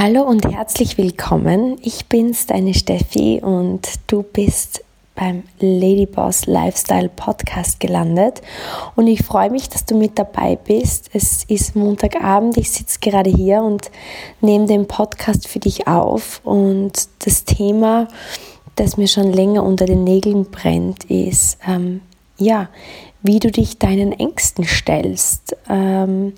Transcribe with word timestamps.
Hallo 0.00 0.22
und 0.22 0.48
herzlich 0.48 0.96
willkommen. 0.96 1.76
Ich 1.82 2.06
bin's, 2.06 2.46
deine 2.46 2.72
Steffi, 2.72 3.40
und 3.42 3.88
du 4.06 4.22
bist 4.22 4.84
beim 5.16 5.42
Ladyboss 5.58 6.46
Lifestyle 6.46 7.08
Podcast 7.08 7.80
gelandet. 7.80 8.40
Und 8.94 9.08
ich 9.08 9.24
freue 9.24 9.50
mich, 9.50 9.68
dass 9.68 9.86
du 9.86 9.96
mit 9.96 10.16
dabei 10.16 10.54
bist. 10.54 11.10
Es 11.14 11.42
ist 11.42 11.74
Montagabend, 11.74 12.56
ich 12.58 12.70
sitze 12.70 13.00
gerade 13.00 13.28
hier 13.28 13.60
und 13.60 13.90
nehme 14.40 14.66
den 14.66 14.86
Podcast 14.86 15.48
für 15.48 15.58
dich 15.58 15.88
auf. 15.88 16.42
Und 16.44 17.08
das 17.24 17.42
Thema, 17.42 18.06
das 18.76 18.98
mir 18.98 19.08
schon 19.08 19.32
länger 19.32 19.64
unter 19.64 19.84
den 19.84 20.04
Nägeln 20.04 20.44
brennt, 20.44 21.06
ist, 21.06 21.58
ähm, 21.66 22.02
ja, 22.36 22.68
wie 23.24 23.40
du 23.40 23.50
dich 23.50 23.78
deinen 23.78 24.12
Ängsten 24.12 24.62
stellst. 24.62 25.56
Ähm, 25.68 26.34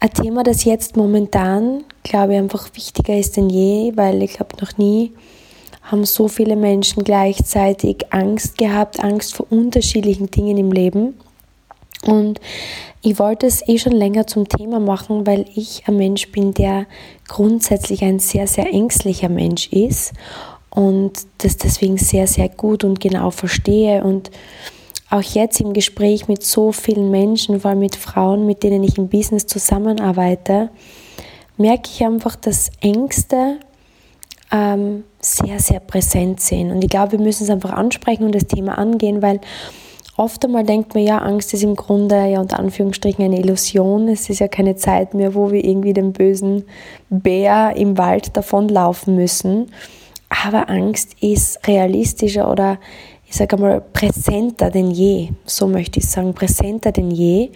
ein 0.00 0.12
Thema, 0.12 0.42
das 0.44 0.64
jetzt 0.64 0.96
momentan, 0.96 1.84
glaube 2.02 2.34
ich, 2.34 2.38
einfach 2.38 2.68
wichtiger 2.74 3.16
ist 3.16 3.36
denn 3.36 3.50
je, 3.50 3.92
weil 3.96 4.22
ich 4.22 4.34
glaube, 4.34 4.56
noch 4.60 4.78
nie 4.78 5.12
haben 5.82 6.04
so 6.04 6.28
viele 6.28 6.54
Menschen 6.54 7.02
gleichzeitig 7.02 8.12
Angst 8.12 8.58
gehabt, 8.58 9.02
Angst 9.02 9.34
vor 9.34 9.46
unterschiedlichen 9.50 10.30
Dingen 10.30 10.58
im 10.58 10.70
Leben. 10.70 11.14
Und 12.06 12.40
ich 13.02 13.18
wollte 13.18 13.46
es 13.46 13.66
eh 13.66 13.78
schon 13.78 13.92
länger 13.92 14.26
zum 14.26 14.48
Thema 14.48 14.80
machen, 14.80 15.26
weil 15.26 15.46
ich 15.54 15.82
ein 15.86 15.96
Mensch 15.96 16.30
bin, 16.30 16.52
der 16.52 16.86
grundsätzlich 17.26 18.02
ein 18.02 18.18
sehr, 18.18 18.46
sehr 18.46 18.72
ängstlicher 18.72 19.28
Mensch 19.28 19.68
ist 19.68 20.12
und 20.70 21.12
das 21.38 21.56
deswegen 21.56 21.96
sehr, 21.96 22.26
sehr 22.26 22.48
gut 22.48 22.84
und 22.84 23.00
genau 23.00 23.30
verstehe 23.30 24.04
und 24.04 24.30
auch 25.10 25.22
jetzt 25.22 25.60
im 25.60 25.72
Gespräch 25.72 26.28
mit 26.28 26.42
so 26.42 26.72
vielen 26.72 27.10
Menschen, 27.10 27.60
vor 27.60 27.70
allem 27.70 27.80
mit 27.80 27.96
Frauen, 27.96 28.46
mit 28.46 28.62
denen 28.62 28.84
ich 28.84 28.98
im 28.98 29.08
Business 29.08 29.46
zusammenarbeite, 29.46 30.70
merke 31.56 31.90
ich 31.92 32.04
einfach, 32.04 32.36
dass 32.36 32.70
Ängste 32.80 33.58
ähm, 34.52 35.04
sehr, 35.20 35.60
sehr 35.60 35.80
präsent 35.80 36.40
sind. 36.40 36.70
Und 36.70 36.82
ich 36.82 36.90
glaube, 36.90 37.12
wir 37.12 37.18
müssen 37.20 37.44
es 37.44 37.50
einfach 37.50 37.72
ansprechen 37.72 38.24
und 38.24 38.34
das 38.34 38.46
Thema 38.46 38.78
angehen, 38.78 39.22
weil 39.22 39.40
oft 40.16 40.44
einmal 40.44 40.64
denkt 40.64 40.94
man, 40.94 41.04
ja, 41.04 41.18
Angst 41.18 41.54
ist 41.54 41.62
im 41.62 41.76
Grunde 41.76 42.26
ja 42.26 42.40
unter 42.40 42.58
Anführungsstrichen 42.58 43.24
eine 43.24 43.38
Illusion. 43.38 44.08
Es 44.08 44.28
ist 44.28 44.40
ja 44.40 44.48
keine 44.48 44.76
Zeit 44.76 45.14
mehr, 45.14 45.34
wo 45.34 45.50
wir 45.50 45.64
irgendwie 45.64 45.92
den 45.92 46.12
bösen 46.12 46.64
Bär 47.08 47.74
im 47.76 47.96
Wald 47.98 48.36
davonlaufen 48.36 49.14
müssen. 49.14 49.70
Aber 50.28 50.68
Angst 50.68 51.16
ist 51.20 51.66
realistischer 51.66 52.50
oder 52.50 52.78
ich 53.28 53.36
sage 53.36 53.56
einmal, 53.56 53.80
präsenter 53.80 54.70
denn 54.70 54.90
je. 54.90 55.28
So 55.44 55.66
möchte 55.66 56.00
ich 56.00 56.08
sagen, 56.08 56.32
präsenter 56.32 56.92
denn 56.92 57.10
je. 57.10 57.50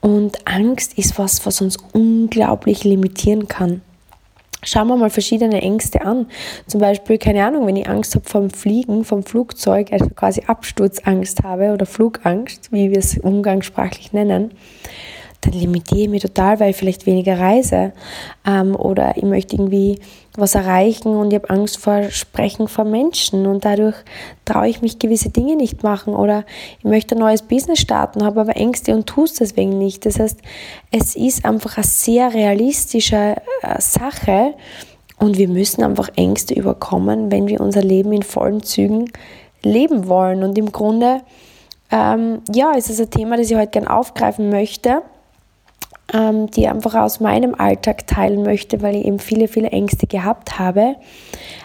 Und 0.00 0.46
Angst 0.46 0.96
ist 0.98 1.18
was, 1.18 1.44
was 1.44 1.60
uns 1.60 1.76
unglaublich 1.92 2.84
limitieren 2.84 3.46
kann. 3.46 3.82
Schauen 4.62 4.88
wir 4.88 4.96
mal 4.96 5.10
verschiedene 5.10 5.60
Ängste 5.60 6.00
an. 6.00 6.26
Zum 6.66 6.80
Beispiel, 6.80 7.18
keine 7.18 7.44
Ahnung, 7.44 7.66
wenn 7.66 7.76
ich 7.76 7.88
Angst 7.88 8.14
habe 8.14 8.28
vom 8.28 8.50
Fliegen, 8.50 9.04
vom 9.04 9.22
Flugzeug, 9.22 9.92
also 9.92 10.08
quasi 10.08 10.42
Absturzangst 10.46 11.42
habe 11.44 11.72
oder 11.72 11.86
Flugangst, 11.86 12.72
wie 12.72 12.90
wir 12.90 12.98
es 12.98 13.18
umgangssprachlich 13.18 14.12
nennen, 14.12 14.50
dann 15.42 15.52
limitiere 15.52 16.02
ich 16.02 16.08
mich 16.08 16.22
total, 16.22 16.58
weil 16.58 16.70
ich 16.70 16.76
vielleicht 16.76 17.06
weniger 17.06 17.38
reise 17.38 17.92
ähm, 18.46 18.74
oder 18.74 19.16
ich 19.16 19.22
möchte 19.22 19.54
irgendwie 19.54 20.00
was 20.38 20.54
erreichen 20.54 21.14
und 21.14 21.32
ich 21.32 21.38
habe 21.38 21.50
Angst 21.50 21.78
vor 21.78 22.10
Sprechen 22.10 22.68
vor 22.68 22.84
Menschen 22.84 23.46
und 23.46 23.64
dadurch 23.64 23.96
traue 24.44 24.68
ich 24.68 24.82
mich 24.82 24.98
gewisse 24.98 25.30
Dinge 25.30 25.56
nicht 25.56 25.82
machen 25.82 26.14
oder 26.14 26.44
ich 26.78 26.84
möchte 26.84 27.14
ein 27.14 27.20
neues 27.20 27.42
Business 27.42 27.80
starten, 27.80 28.24
habe 28.24 28.40
aber 28.40 28.56
Ängste 28.56 28.94
und 28.94 29.06
tue 29.06 29.24
es 29.24 29.34
deswegen 29.34 29.78
nicht. 29.78 30.06
Das 30.06 30.18
heißt, 30.18 30.40
es 30.90 31.16
ist 31.16 31.44
einfach 31.44 31.76
eine 31.76 31.86
sehr 31.86 32.32
realistische 32.32 33.36
äh, 33.62 33.80
Sache 33.80 34.54
und 35.18 35.38
wir 35.38 35.48
müssen 35.48 35.82
einfach 35.82 36.10
Ängste 36.16 36.54
überkommen, 36.54 37.30
wenn 37.30 37.46
wir 37.46 37.60
unser 37.60 37.82
Leben 37.82 38.12
in 38.12 38.22
vollen 38.22 38.62
Zügen 38.62 39.10
leben 39.62 40.08
wollen. 40.08 40.42
Und 40.42 40.58
im 40.58 40.70
Grunde, 40.72 41.22
ähm, 41.90 42.42
ja, 42.52 42.72
ist 42.72 42.90
es 42.90 43.00
ein 43.00 43.10
Thema, 43.10 43.36
das 43.36 43.50
ich 43.50 43.56
heute 43.56 43.70
gerne 43.70 43.90
aufgreifen 43.90 44.50
möchte 44.50 45.02
ähm, 46.12 46.50
die 46.50 46.68
einfach 46.68 46.94
aus 46.94 47.20
meinem 47.20 47.54
Alltag 47.54 48.06
teilen 48.06 48.42
möchte, 48.42 48.82
weil 48.82 48.96
ich 48.96 49.06
eben 49.06 49.18
viele, 49.18 49.48
viele 49.48 49.70
Ängste 49.70 50.06
gehabt 50.06 50.58
habe. 50.58 50.96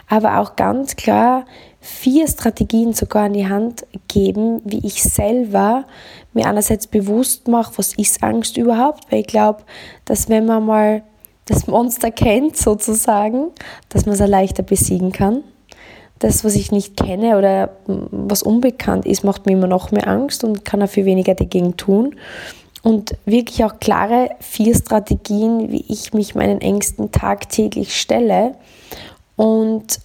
Aber 0.07 0.39
auch 0.39 0.55
ganz 0.55 0.95
klar 0.95 1.45
vier 1.79 2.27
Strategien 2.27 2.93
sogar 2.93 3.25
an 3.25 3.33
die 3.33 3.47
Hand 3.47 3.85
geben, 4.07 4.61
wie 4.65 4.85
ich 4.85 5.01
selber 5.03 5.85
mir 6.33 6.47
einerseits 6.47 6.87
bewusst 6.87 7.47
mache, 7.47 7.73
was 7.77 7.93
ist 7.93 8.23
Angst 8.23 8.57
überhaupt, 8.57 9.11
weil 9.11 9.21
ich 9.21 9.27
glaube, 9.27 9.63
dass 10.05 10.29
wenn 10.29 10.45
man 10.45 10.65
mal 10.65 11.03
das 11.45 11.67
Monster 11.67 12.11
kennt 12.11 12.55
sozusagen, 12.55 13.47
dass 13.89 14.05
man 14.05 14.13
es 14.13 14.25
leichter 14.25 14.63
besiegen 14.63 15.11
kann. 15.11 15.43
Das, 16.19 16.45
was 16.45 16.53
ich 16.53 16.71
nicht 16.71 16.97
kenne 16.97 17.35
oder 17.35 17.71
was 17.87 18.43
unbekannt 18.43 19.07
ist, 19.07 19.23
macht 19.23 19.47
mir 19.47 19.53
immer 19.53 19.65
noch 19.65 19.89
mehr 19.89 20.07
Angst 20.07 20.43
und 20.43 20.63
kann 20.63 20.79
dafür 20.79 21.05
weniger 21.05 21.33
dagegen 21.33 21.77
tun 21.77 22.15
und 22.83 23.15
wirklich 23.25 23.63
auch 23.63 23.79
klare 23.79 24.31
vier 24.39 24.75
Strategien, 24.75 25.71
wie 25.71 25.85
ich 25.87 26.13
mich 26.13 26.35
meinen 26.35 26.61
Ängsten 26.61 27.11
tagtäglich 27.11 27.99
stelle 27.99 28.55
und 29.35 29.99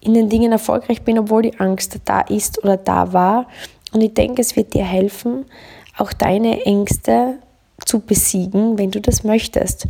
in 0.00 0.14
den 0.14 0.28
Dingen 0.28 0.52
erfolgreich 0.52 1.02
bin, 1.02 1.18
obwohl 1.18 1.42
die 1.42 1.60
Angst 1.60 1.98
da 2.04 2.20
ist 2.20 2.62
oder 2.62 2.76
da 2.76 3.12
war. 3.12 3.46
Und 3.92 4.00
ich 4.00 4.14
denke, 4.14 4.40
es 4.40 4.56
wird 4.56 4.74
dir 4.74 4.84
helfen, 4.84 5.44
auch 5.96 6.12
deine 6.12 6.64
Ängste 6.64 7.38
zu 7.84 8.00
besiegen, 8.00 8.78
wenn 8.78 8.90
du 8.90 9.00
das 9.00 9.24
möchtest. 9.24 9.86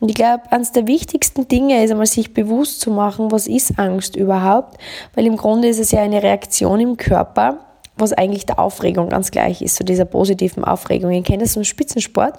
Und 0.00 0.08
ich 0.08 0.14
glaube, 0.14 0.44
eines 0.50 0.72
der 0.72 0.86
wichtigsten 0.86 1.48
Dinge 1.48 1.84
ist 1.84 1.90
einmal 1.90 2.06
sich 2.06 2.32
bewusst 2.32 2.80
zu 2.80 2.90
machen, 2.90 3.30
was 3.32 3.46
ist 3.46 3.78
Angst 3.78 4.16
überhaupt, 4.16 4.78
weil 5.14 5.26
im 5.26 5.36
Grunde 5.36 5.68
ist 5.68 5.80
es 5.80 5.90
ja 5.90 6.00
eine 6.00 6.22
Reaktion 6.22 6.80
im 6.80 6.96
Körper 6.96 7.58
was 7.96 8.12
eigentlich 8.12 8.46
der 8.46 8.58
Aufregung 8.58 9.08
ganz 9.08 9.30
gleich 9.30 9.62
ist, 9.62 9.76
so 9.76 9.84
dieser 9.84 10.04
positiven 10.04 10.64
Aufregung. 10.64 11.10
Ihr 11.10 11.22
kennt 11.22 11.42
das 11.42 11.56
im 11.56 11.64
Spitzensport. 11.64 12.38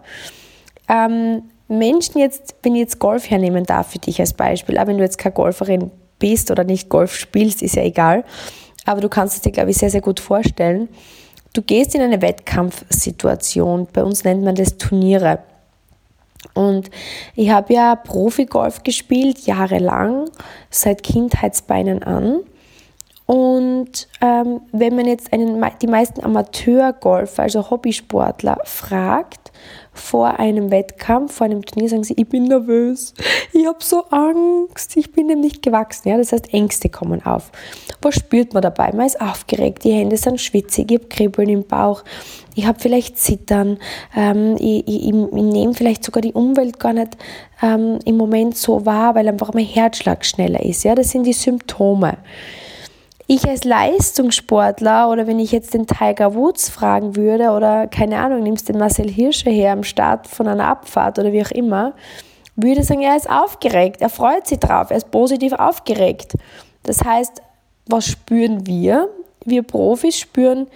Ähm, 0.89 1.43
Menschen 1.67 2.19
jetzt, 2.19 2.55
wenn 2.63 2.75
ich 2.75 2.81
jetzt 2.81 2.99
Golf 2.99 3.29
hernehmen 3.29 3.65
darf 3.65 3.91
für 3.91 3.99
dich 3.99 4.19
als 4.19 4.33
Beispiel, 4.33 4.77
aber 4.77 4.89
wenn 4.89 4.97
du 4.97 5.03
jetzt 5.03 5.17
keine 5.17 5.33
Golferin 5.33 5.91
bist 6.19 6.51
oder 6.51 6.63
nicht 6.63 6.89
Golf 6.89 7.15
spielst, 7.15 7.61
ist 7.61 7.75
ja 7.75 7.83
egal, 7.83 8.23
aber 8.85 9.01
du 9.01 9.09
kannst 9.09 9.35
es 9.35 9.41
dir, 9.41 9.51
glaube 9.51 9.71
ich, 9.71 9.77
sehr, 9.77 9.89
sehr 9.89 10.01
gut 10.01 10.19
vorstellen. 10.19 10.89
Du 11.53 11.61
gehst 11.61 11.95
in 11.95 12.01
eine 12.01 12.21
Wettkampfsituation, 12.21 13.87
bei 13.93 14.03
uns 14.03 14.23
nennt 14.23 14.43
man 14.43 14.55
das 14.55 14.77
Turniere. 14.77 15.39
Und 16.53 16.89
ich 17.35 17.49
habe 17.49 17.73
ja 17.73 17.95
Profi-Golf 17.95 18.83
gespielt, 18.83 19.45
jahrelang, 19.45 20.29
seit 20.69 21.03
Kindheitsbeinen 21.03 22.03
an. 22.03 22.41
Und 23.33 24.07
ähm, 24.21 24.61
wenn 24.73 24.95
man 24.95 25.07
jetzt 25.07 25.33
einen, 25.33 25.59
die 25.81 25.87
meisten 25.87 26.23
Amateurgolfer, 26.23 27.41
also 27.41 27.67
Hobbysportler, 27.67 28.59
fragt 28.63 29.51
vor 29.91 30.39
einem 30.39 30.69
Wettkampf, 30.69 31.33
vor 31.33 31.45
einem 31.45 31.65
Turnier, 31.65 31.89
sagen 31.89 32.03
sie, 32.03 32.13
ich 32.15 32.29
bin 32.29 32.43
nervös, 32.43 33.15
ich 33.51 33.65
habe 33.65 33.79
so 33.81 34.03
Angst, 34.11 34.95
ich 34.97 35.11
bin 35.11 35.29
dem 35.29 35.39
nicht 35.39 35.63
gewachsen. 35.63 36.09
Ja? 36.09 36.17
Das 36.17 36.31
heißt, 36.31 36.53
Ängste 36.53 36.89
kommen 36.89 37.25
auf. 37.25 37.51
Was 38.03 38.13
spürt 38.13 38.53
man 38.53 38.61
dabei? 38.61 38.91
Man 38.93 39.07
ist 39.07 39.19
aufgeregt, 39.19 39.83
die 39.83 39.93
Hände 39.93 40.17
sind 40.17 40.39
schwitzig, 40.39 40.91
ich 40.91 40.99
habe 40.99 41.09
Kribbeln 41.09 41.49
im 41.49 41.63
Bauch, 41.63 42.03
ich 42.53 42.67
habe 42.67 42.79
vielleicht 42.79 43.17
Zittern, 43.17 43.79
ähm, 44.15 44.57
ich, 44.59 44.87
ich, 44.87 45.07
ich, 45.07 45.11
nehme 45.11 45.73
vielleicht 45.73 46.03
sogar 46.03 46.21
die 46.21 46.33
Umwelt 46.33 46.79
gar 46.79 46.93
nicht 46.93 47.17
ähm, 47.63 47.97
im 48.05 48.15
Moment 48.15 48.55
so 48.57 48.85
wahr, 48.85 49.15
weil 49.15 49.27
einfach 49.27 49.55
mein 49.55 49.65
Herzschlag 49.65 50.23
schneller 50.23 50.63
ist. 50.63 50.83
Ja? 50.83 50.93
Das 50.93 51.09
sind 51.09 51.23
die 51.23 51.33
Symptome 51.33 52.19
ich 53.27 53.47
als 53.47 53.63
Leistungssportler 53.63 55.09
oder 55.09 55.27
wenn 55.27 55.39
ich 55.39 55.51
jetzt 55.51 55.73
den 55.73 55.87
Tiger 55.87 56.35
Woods 56.35 56.69
fragen 56.69 57.15
würde 57.15 57.51
oder 57.51 57.87
keine 57.87 58.17
Ahnung, 58.17 58.43
nimmst 58.43 58.69
den 58.69 58.77
Marcel 58.77 59.09
Hirscher 59.09 59.51
her 59.51 59.73
am 59.73 59.83
Start 59.83 60.27
von 60.27 60.47
einer 60.47 60.67
Abfahrt 60.67 61.19
oder 61.19 61.31
wie 61.31 61.43
auch 61.43 61.51
immer, 61.51 61.93
würde 62.55 62.83
sagen, 62.83 63.01
er 63.01 63.15
ist 63.15 63.29
aufgeregt, 63.29 64.01
er 64.01 64.09
freut 64.09 64.47
sich 64.47 64.59
drauf, 64.59 64.91
er 64.91 64.97
ist 64.97 65.09
positiv 65.09 65.53
aufgeregt. 65.53 66.33
Das 66.83 67.03
heißt, 67.03 67.41
was 67.87 68.05
spüren 68.05 68.67
wir? 68.67 69.09
Wir 69.45 69.63
Profis 69.63 70.19
spüren 70.19 70.67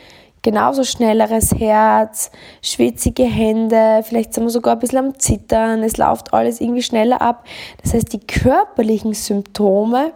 genauso 0.41 0.83
schnelleres 0.83 1.53
Herz, 1.55 2.31
schwitzige 2.61 3.23
Hände, 3.23 4.01
vielleicht 4.03 4.33
sind 4.33 4.45
wir 4.45 4.49
sogar 4.49 4.73
ein 4.75 4.79
bisschen 4.79 4.99
am 4.99 5.19
Zittern, 5.19 5.83
es 5.83 5.97
läuft 5.97 6.33
alles 6.33 6.61
irgendwie 6.61 6.81
schneller 6.81 7.21
ab. 7.21 7.45
Das 7.83 7.93
heißt, 7.93 8.13
die 8.13 8.25
körperlichen 8.25 9.13
Symptome 9.13 10.13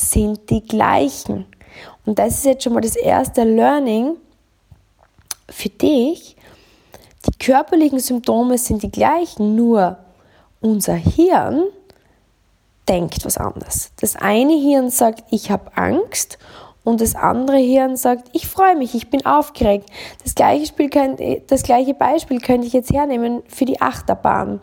sind 0.00 0.50
die 0.50 0.62
gleichen. 0.62 1.46
Und 2.06 2.18
das 2.18 2.38
ist 2.38 2.44
jetzt 2.44 2.64
schon 2.64 2.72
mal 2.72 2.80
das 2.80 2.96
erste 2.96 3.44
Learning 3.44 4.16
für 5.48 5.68
dich. 5.68 6.36
Die 7.26 7.44
körperlichen 7.44 8.00
Symptome 8.00 8.56
sind 8.58 8.82
die 8.82 8.90
gleichen, 8.90 9.54
nur 9.54 9.98
unser 10.60 10.94
Hirn 10.94 11.64
denkt 12.88 13.24
was 13.24 13.36
anderes. 13.36 13.92
Das 14.00 14.16
eine 14.16 14.54
Hirn 14.54 14.90
sagt, 14.90 15.24
ich 15.30 15.50
habe 15.50 15.76
Angst 15.76 16.38
und 16.82 17.00
das 17.00 17.14
andere 17.14 17.58
Hirn 17.58 17.96
sagt, 17.96 18.28
ich 18.32 18.48
freue 18.48 18.74
mich, 18.76 18.94
ich 18.94 19.10
bin 19.10 19.24
aufgeregt. 19.26 19.88
Das 20.24 20.34
gleiche, 20.34 20.66
Spiel 20.66 20.88
könnt, 20.88 21.20
das 21.48 21.62
gleiche 21.62 21.94
Beispiel 21.94 22.40
könnte 22.40 22.66
ich 22.66 22.72
jetzt 22.72 22.90
hernehmen 22.90 23.42
für 23.48 23.66
die 23.66 23.80
Achterbahn. 23.80 24.60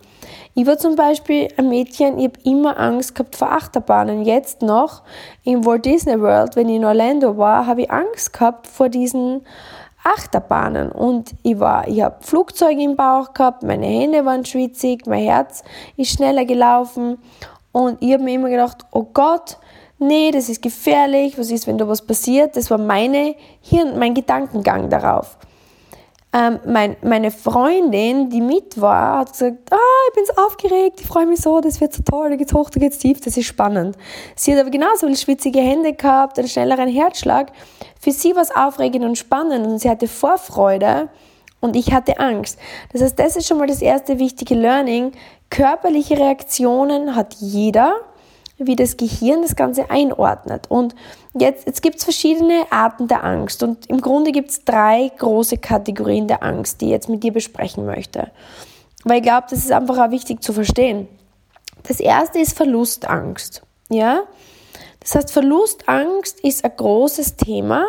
Ich 0.59 0.65
war 0.65 0.79
zum 0.79 0.95
Beispiel 0.95 1.49
ein 1.55 1.69
Mädchen, 1.69 2.17
ich 2.17 2.29
habe 2.29 2.39
immer 2.43 2.79
Angst 2.79 3.13
gehabt 3.13 3.35
vor 3.35 3.51
Achterbahnen. 3.51 4.25
Jetzt 4.25 4.63
noch 4.63 5.03
im 5.43 5.63
Walt 5.67 5.85
Disney 5.85 6.19
World, 6.19 6.55
wenn 6.55 6.67
ich 6.67 6.77
in 6.77 6.85
Orlando 6.85 7.37
war, 7.37 7.67
habe 7.67 7.83
ich 7.83 7.91
Angst 7.91 8.33
gehabt 8.33 8.65
vor 8.65 8.89
diesen 8.89 9.45
Achterbahnen. 10.03 10.91
Und 10.91 11.35
ich 11.43 11.57
ich 11.57 12.01
habe 12.01 12.15
Flugzeuge 12.21 12.81
im 12.81 12.95
Bauch 12.95 13.35
gehabt, 13.35 13.61
meine 13.61 13.85
Hände 13.85 14.25
waren 14.25 14.45
schwitzig, 14.45 15.05
mein 15.05 15.25
Herz 15.25 15.63
ist 15.95 16.13
schneller 16.13 16.45
gelaufen. 16.45 17.19
Und 17.71 18.01
ich 18.01 18.13
habe 18.13 18.23
mir 18.23 18.33
immer 18.33 18.49
gedacht, 18.49 18.83
oh 18.89 19.05
Gott, 19.13 19.59
nee, 19.99 20.31
das 20.31 20.49
ist 20.49 20.63
gefährlich, 20.63 21.37
was 21.37 21.51
ist, 21.51 21.67
wenn 21.67 21.77
da 21.77 21.87
was 21.87 22.01
passiert? 22.01 22.57
Das 22.57 22.71
war 22.71 22.79
meine 22.79 23.35
Hirn, 23.61 23.99
mein 23.99 24.15
Gedankengang 24.15 24.89
darauf. 24.89 25.37
Ähm, 26.37 26.59
mein, 26.67 26.97
meine 27.01 27.31
Freundin, 27.31 28.29
die 28.29 28.41
mit 28.41 28.79
war, 28.79 29.19
hat 29.19 29.31
gesagt, 29.31 29.57
ah, 29.71 29.77
ich 30.09 30.13
bin 30.13 30.23
so 30.25 30.33
aufgeregt, 30.43 31.01
ich 31.01 31.07
freue 31.07 31.25
mich 31.25 31.39
so, 31.39 31.61
das 31.61 31.81
wird 31.81 31.93
so 31.93 32.03
toll, 32.03 32.29
da 32.29 32.35
geht's 32.35 32.53
hoch, 32.53 32.69
da 32.69 32.79
geht's 32.79 32.99
tief, 32.99 33.19
das 33.21 33.37
ist 33.37 33.47
spannend. 33.47 33.97
Sie 34.35 34.53
hat 34.53 34.59
aber 34.59 34.69
genauso 34.69 35.13
schwitzige 35.15 35.59
Hände 35.59 35.93
gehabt, 35.93 36.37
einen 36.37 36.47
schnelleren 36.47 36.89
Herzschlag. 36.89 37.51
Für 37.99 38.11
sie 38.11 38.35
war 38.35 38.43
es 38.43 38.55
aufregend 38.55 39.03
und 39.03 39.17
spannend 39.17 39.65
und 39.65 39.79
sie 39.79 39.89
hatte 39.89 40.07
Vorfreude 40.07 41.09
und 41.59 41.75
ich 41.75 41.91
hatte 41.91 42.19
Angst. 42.19 42.59
Das 42.93 43.01
heißt, 43.01 43.17
das 43.17 43.35
ist 43.35 43.47
schon 43.47 43.57
mal 43.57 43.67
das 43.67 43.81
erste 43.81 44.19
wichtige 44.19 44.53
Learning. 44.53 45.13
Körperliche 45.49 46.19
Reaktionen 46.19 47.15
hat 47.15 47.33
jeder 47.39 47.95
wie 48.57 48.75
das 48.75 48.97
Gehirn 48.97 49.41
das 49.41 49.55
Ganze 49.55 49.89
einordnet. 49.89 50.65
Und 50.69 50.95
jetzt, 51.37 51.67
jetzt 51.67 51.81
gibt 51.81 51.97
es 51.97 52.03
verschiedene 52.03 52.65
Arten 52.71 53.07
der 53.07 53.23
Angst. 53.23 53.61
Und 53.63 53.87
im 53.87 54.01
Grunde 54.01 54.31
gibt 54.31 54.49
es 54.49 54.65
drei 54.65 55.11
große 55.17 55.57
Kategorien 55.57 56.27
der 56.27 56.43
Angst, 56.43 56.81
die 56.81 56.85
ich 56.85 56.91
jetzt 56.91 57.09
mit 57.09 57.23
dir 57.23 57.33
besprechen 57.33 57.85
möchte. 57.85 58.31
Weil 59.03 59.17
ich 59.17 59.23
glaube, 59.23 59.47
das 59.49 59.59
ist 59.59 59.71
einfach 59.71 59.97
auch 59.97 60.11
wichtig 60.11 60.41
zu 60.41 60.53
verstehen. 60.53 61.07
Das 61.87 61.99
erste 61.99 62.39
ist 62.39 62.57
Verlustangst. 62.57 63.61
Ja? 63.89 64.21
Das 64.99 65.15
heißt, 65.15 65.31
Verlustangst 65.31 66.39
ist 66.41 66.65
ein 66.65 66.71
großes 66.75 67.37
Thema, 67.37 67.85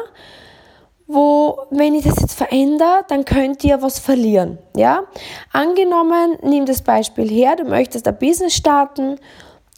wo, 1.06 1.62
wenn 1.71 1.94
ich 1.94 2.05
das 2.05 2.21
jetzt 2.21 2.35
verändere, 2.35 3.05
dann 3.09 3.25
könnt 3.25 3.64
ihr 3.64 3.81
was 3.81 3.99
verlieren. 3.99 4.59
Ja? 4.76 5.05
Angenommen, 5.53 6.37
nimm 6.43 6.67
das 6.67 6.82
Beispiel 6.82 7.29
her, 7.29 7.56
du 7.56 7.64
möchtest 7.64 8.06
ein 8.06 8.19
Business 8.19 8.55
starten 8.55 9.19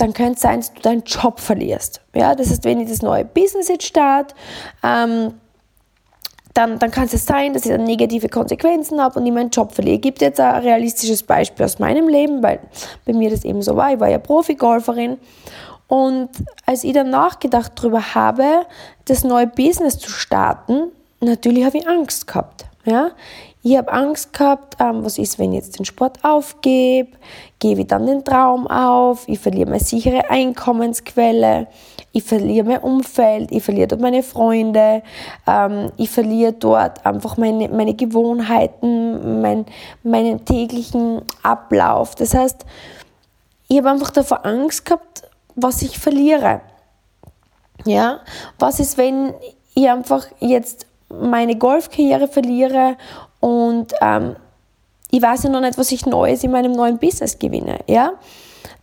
dann 0.00 0.12
könnte 0.12 0.34
es 0.34 0.40
sein, 0.40 0.60
dass 0.60 0.72
du 0.72 0.80
deinen 0.80 1.02
Job 1.02 1.40
verlierst. 1.40 2.00
Ja, 2.14 2.34
das 2.34 2.50
heißt, 2.50 2.64
wenn 2.64 2.80
ich 2.80 2.88
das 2.88 3.02
neue 3.02 3.24
Business 3.24 3.68
jetzt 3.68 3.84
starte, 3.84 4.34
ähm, 4.82 5.34
dann, 6.54 6.78
dann 6.78 6.90
kann 6.90 7.04
es 7.04 7.24
sein, 7.24 7.52
dass 7.52 7.64
ich 7.64 7.70
dann 7.70 7.84
negative 7.84 8.28
Konsequenzen 8.28 9.00
habe 9.00 9.20
und 9.20 9.26
ich 9.26 9.32
meinen 9.32 9.50
Job 9.50 9.72
verliere. 9.72 9.96
Ich 9.96 10.02
gebe 10.02 10.16
jetzt 10.20 10.40
ein 10.40 10.62
realistisches 10.62 11.22
Beispiel 11.22 11.64
aus 11.64 11.78
meinem 11.78 12.08
Leben, 12.08 12.42
weil 12.42 12.60
bei 13.04 13.12
mir 13.12 13.30
das 13.30 13.44
eben 13.44 13.62
so 13.62 13.76
war. 13.76 13.92
Ich 13.92 14.00
war 14.00 14.08
ja 14.08 14.18
Profi-Golferin 14.18 15.18
und 15.86 16.30
als 16.66 16.84
ich 16.84 16.92
dann 16.92 17.10
nachgedacht 17.10 17.72
darüber 17.76 18.14
habe, 18.14 18.66
das 19.04 19.22
neue 19.22 19.46
Business 19.46 19.98
zu 19.98 20.10
starten, 20.10 20.92
natürlich 21.20 21.64
habe 21.64 21.78
ich 21.78 21.88
Angst 21.88 22.26
gehabt. 22.26 22.64
Ja? 22.84 23.10
Ich 23.62 23.76
habe 23.76 23.92
Angst 23.92 24.32
gehabt, 24.32 24.76
ähm, 24.80 25.04
was 25.04 25.18
ist, 25.18 25.38
wenn 25.38 25.52
ich 25.52 25.58
jetzt 25.58 25.78
den 25.78 25.84
Sport 25.84 26.24
aufgebe, 26.24 27.10
gebe 27.58 27.82
ich 27.82 27.86
dann 27.86 28.06
den 28.06 28.24
Traum 28.24 28.66
auf, 28.66 29.28
ich 29.28 29.38
verliere 29.38 29.68
meine 29.68 29.84
sichere 29.84 30.30
Einkommensquelle, 30.30 31.66
ich 32.12 32.22
verliere 32.24 32.66
mein 32.66 32.78
Umfeld, 32.78 33.52
ich 33.52 33.62
verliere 33.62 33.88
dort 33.88 34.00
meine 34.00 34.22
Freunde, 34.22 35.02
ähm, 35.46 35.92
ich 35.98 36.08
verliere 36.08 36.54
dort 36.54 37.04
einfach 37.04 37.36
meine, 37.36 37.68
meine 37.68 37.92
Gewohnheiten, 37.92 39.42
mein, 39.42 39.66
meinen 40.02 40.42
täglichen 40.46 41.20
Ablauf. 41.42 42.14
Das 42.14 42.32
heißt, 42.32 42.64
ich 43.68 43.76
habe 43.76 43.90
einfach 43.90 44.10
davor 44.10 44.46
Angst 44.46 44.86
gehabt, 44.86 45.22
was 45.54 45.82
ich 45.82 45.98
verliere. 45.98 46.62
Ja, 47.84 48.20
was 48.58 48.80
ist, 48.80 48.96
wenn 48.96 49.34
ich 49.74 49.88
einfach 49.88 50.26
jetzt 50.40 50.86
meine 51.10 51.56
Golfkarriere 51.56 52.28
verliere 52.28 52.96
und 53.40 53.92
ähm, 54.00 54.36
ich 55.10 55.20
weiß 55.20 55.44
ja 55.44 55.50
noch 55.50 55.60
nicht, 55.60 55.76
was 55.76 55.90
ich 55.90 56.06
Neues 56.06 56.44
in 56.44 56.52
meinem 56.52 56.72
neuen 56.72 56.98
Business 56.98 57.38
gewinne. 57.38 57.80
Ja? 57.88 58.12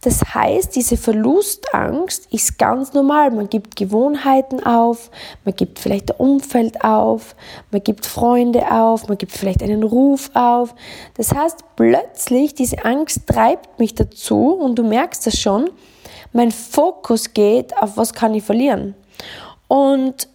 Das 0.02 0.22
heißt, 0.34 0.76
diese 0.76 0.98
Verlustangst 0.98 2.32
ist 2.32 2.58
ganz 2.58 2.94
normal. 2.94 3.32
Man 3.32 3.50
gibt 3.50 3.76
Gewohnheiten 3.76 4.64
auf, 4.64 5.10
man 5.44 5.56
gibt 5.56 5.80
vielleicht 5.80 6.12
ein 6.12 6.18
Umfeld 6.18 6.84
auf, 6.84 7.36
man 7.72 7.82
gibt 7.82 8.06
Freunde 8.06 8.72
auf, 8.72 9.08
man 9.08 9.18
gibt 9.18 9.32
vielleicht 9.32 9.64
einen 9.64 9.84
Ruf 9.84 10.30
auf. 10.34 10.76
Das 11.16 11.34
heißt, 11.34 11.64
plötzlich, 11.76 12.54
diese 12.54 12.84
Angst 12.86 13.26
treibt 13.26 13.80
mich 13.80 13.96
dazu 13.96 14.54
und 14.54 14.76
du 14.76 14.84
merkst 14.84 15.26
das 15.26 15.40
schon, 15.40 15.70
mein 16.34 16.52
Fokus 16.52 17.34
geht 17.34 17.76
auf, 17.78 17.98
was 17.98 18.14
kann 18.14 18.34
ich 18.36 18.44
verlieren. 18.44 18.96
Und 19.68 20.28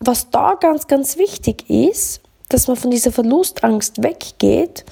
was 0.00 0.30
da 0.30 0.54
ganz, 0.54 0.86
ganz 0.86 1.18
wichtig 1.18 1.68
ist, 1.68 2.20
dass 2.48 2.68
man 2.68 2.76
von 2.76 2.90
dieser 2.90 3.12
Verlustangst 3.12 4.02
weggeht 4.02 4.84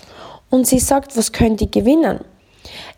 und 0.50 0.66
sie 0.66 0.78
sagt, 0.78 1.16
was 1.16 1.32
könnt 1.32 1.60
ihr 1.60 1.70
gewinnen? 1.70 2.20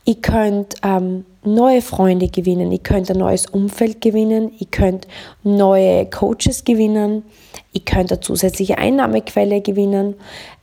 Ihr 0.04 0.16
könnt 0.16 0.76
ähm, 0.82 1.26
neue 1.44 1.82
Freunde 1.82 2.28
gewinnen, 2.28 2.72
ihr 2.72 2.78
könnt 2.78 3.10
ein 3.10 3.18
neues 3.18 3.46
Umfeld 3.46 4.00
gewinnen, 4.00 4.52
ihr 4.58 4.66
könnt 4.70 5.06
neue 5.42 6.06
Coaches 6.06 6.64
gewinnen, 6.64 7.24
ihr 7.72 7.82
könnt 7.84 8.10
eine 8.10 8.20
zusätzliche 8.20 8.78
Einnahmequelle 8.78 9.60
gewinnen, 9.60 10.14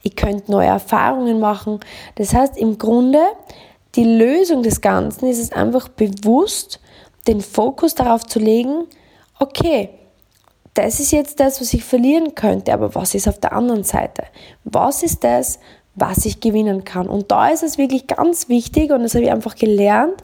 ihr 0.04 0.12
könnt 0.12 0.50
neue 0.50 0.68
Erfahrungen 0.68 1.40
machen. 1.40 1.80
Das 2.16 2.34
heißt, 2.34 2.58
im 2.58 2.78
Grunde, 2.78 3.22
die 3.96 4.04
Lösung 4.04 4.64
des 4.64 4.82
Ganzen 4.82 5.28
ist 5.28 5.40
es 5.40 5.52
einfach 5.52 5.88
bewusst, 5.90 6.80
den 7.28 7.42
Fokus 7.42 7.96
darauf 7.96 8.26
zu 8.26 8.40
legen, 8.40 8.86
okay, 9.40 9.90
das 10.76 11.00
ist 11.00 11.12
jetzt 11.12 11.40
das, 11.40 11.62
was 11.62 11.74
ich 11.74 11.84
verlieren 11.84 12.36
könnte, 12.36 12.74
aber 12.74 12.94
was 12.96 13.16
ist 13.16 13.28
auf 13.28 13.40
der 13.40 13.54
anderen 13.54 13.84
Seite? 13.84 14.24
Was 14.66 15.04
ist 15.04 15.24
das, 15.24 15.60
was 15.96 16.26
ich 16.26 16.42
gewinnen 16.42 16.84
kann? 16.84 17.08
Und 17.08 17.32
da 17.32 17.50
ist 17.50 17.64
es 17.64 17.78
wirklich 17.78 18.08
ganz 18.08 18.50
wichtig, 18.50 18.92
und 18.92 19.04
das 19.04 19.16
habe 19.16 19.24
ich 19.24 19.32
einfach 19.32 19.56
gelernt, 19.56 20.22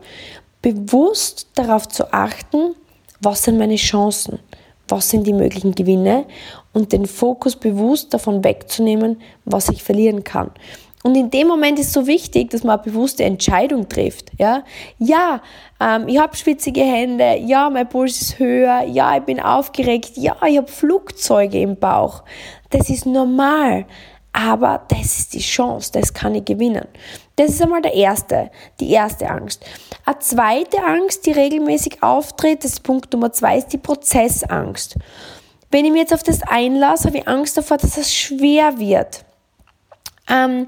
bewusst 0.61 1.47
darauf 1.55 1.87
zu 1.87 2.13
achten, 2.13 2.75
was 3.21 3.43
sind 3.43 3.57
meine 3.57 3.77
Chancen, 3.77 4.39
was 4.87 5.09
sind 5.09 5.25
die 5.25 5.33
möglichen 5.33 5.73
Gewinne 5.73 6.25
und 6.73 6.91
den 6.91 7.05
Fokus 7.05 7.55
bewusst 7.55 8.13
davon 8.13 8.43
wegzunehmen, 8.43 9.21
was 9.45 9.69
ich 9.69 9.81
verlieren 9.81 10.25
kann. 10.25 10.51
Und 11.03 11.15
in 11.15 11.31
dem 11.31 11.47
Moment 11.47 11.79
ist 11.79 11.93
so 11.93 12.05
wichtig, 12.05 12.51
dass 12.51 12.63
man 12.63 12.79
eine 12.79 12.83
bewusste 12.83 13.23
Entscheidung 13.23 13.89
trifft. 13.89 14.31
Ja, 14.37 14.63
ja 14.99 15.41
ähm, 15.79 16.07
ich 16.07 16.19
habe 16.19 16.35
schwitzige 16.35 16.81
Hände, 16.81 17.37
ja, 17.39 17.69
mein 17.69 17.89
Puls 17.89 18.21
ist 18.21 18.39
höher, 18.39 18.83
ja, 18.83 19.17
ich 19.17 19.23
bin 19.23 19.39
aufgeregt, 19.39 20.11
ja, 20.15 20.35
ich 20.45 20.57
habe 20.57 20.71
Flugzeuge 20.71 21.59
im 21.59 21.75
Bauch. 21.77 22.23
Das 22.69 22.89
ist 22.89 23.05
normal. 23.05 23.85
Aber 24.33 24.85
das 24.87 25.19
ist 25.19 25.33
die 25.33 25.39
Chance, 25.39 25.91
das 25.91 26.13
kann 26.13 26.35
ich 26.35 26.45
gewinnen. 26.45 26.87
Das 27.35 27.49
ist 27.49 27.61
einmal 27.61 27.81
der 27.81 27.93
erste, 27.93 28.49
die 28.79 28.91
erste 28.91 29.29
Angst. 29.29 29.65
Eine 30.05 30.19
zweite 30.19 30.83
Angst, 30.85 31.25
die 31.25 31.31
regelmäßig 31.31 32.01
auftritt, 32.01 32.63
das 32.63 32.73
ist 32.73 32.83
Punkt 32.83 33.11
Nummer 33.11 33.33
zwei, 33.33 33.57
ist 33.57 33.73
die 33.73 33.77
Prozessangst. 33.77 34.95
Wenn 35.69 35.85
ich 35.85 35.91
mir 35.91 35.99
jetzt 35.99 36.13
auf 36.13 36.23
das 36.23 36.43
einlasse, 36.43 37.07
habe 37.07 37.17
ich 37.17 37.27
Angst 37.27 37.57
davor, 37.57 37.77
dass 37.77 37.97
es 37.97 38.13
schwer 38.13 38.77
wird. 38.77 39.25
Ähm, 40.31 40.67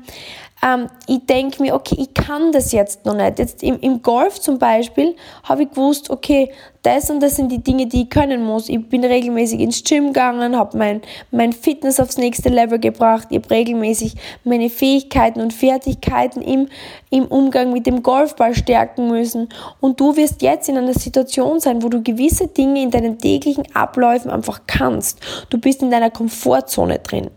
ähm, 0.64 0.88
ich 1.08 1.26
denke 1.26 1.62
mir, 1.62 1.76
okay, 1.76 1.96
ich 2.00 2.14
kann 2.14 2.52
das 2.52 2.72
jetzt 2.72 3.06
noch 3.06 3.16
nicht. 3.16 3.40
Jetzt 3.40 3.64
im, 3.64 3.80
im 3.80 4.02
Golf 4.02 4.40
zum 4.40 4.60
Beispiel 4.60 5.16
habe 5.44 5.64
ich 5.64 5.70
gewusst, 5.72 6.10
okay, 6.10 6.52
das 6.84 7.10
und 7.10 7.22
das 7.22 7.36
sind 7.36 7.52
die 7.52 7.64
Dinge, 7.64 7.88
die 7.88 8.04
ich 8.04 8.10
können 8.10 8.46
muss. 8.46 8.70
Ich 8.70 8.90
bin 8.90 9.04
regelmäßig 9.04 9.60
ins 9.60 9.84
Gym 9.84 10.08
gegangen, 10.08 10.58
habe 10.58 10.78
mein, 10.78 11.02
mein 11.32 11.54
Fitness 11.54 12.00
aufs 12.00 12.18
nächste 12.18 12.50
Level 12.50 12.80
gebracht, 12.80 13.28
ich 13.30 13.38
habe 13.38 13.50
regelmäßig 13.50 14.16
meine 14.44 14.70
Fähigkeiten 14.70 15.42
und 15.42 15.54
Fertigkeiten 15.54 16.42
im, 16.42 16.68
im 17.10 17.26
Umgang 17.26 17.72
mit 17.72 17.86
dem 17.86 18.04
Golfball 18.04 18.54
stärken 18.54 19.10
müssen. 19.10 19.50
Und 19.80 20.00
du 20.00 20.16
wirst 20.16 20.42
jetzt 20.42 20.70
in 20.70 20.78
einer 20.78 20.94
Situation 20.94 21.60
sein, 21.60 21.84
wo 21.84 21.90
du 21.90 22.02
gewisse 22.02 22.48
Dinge 22.48 22.82
in 22.82 22.92
deinen 22.92 23.18
täglichen 23.18 23.64
Abläufen 23.76 24.30
einfach 24.30 24.62
kannst. 24.68 25.20
Du 25.50 25.58
bist 25.58 25.82
in 25.82 25.92
deiner 25.92 26.10
Komfortzone 26.10 27.00
drin. 27.00 27.30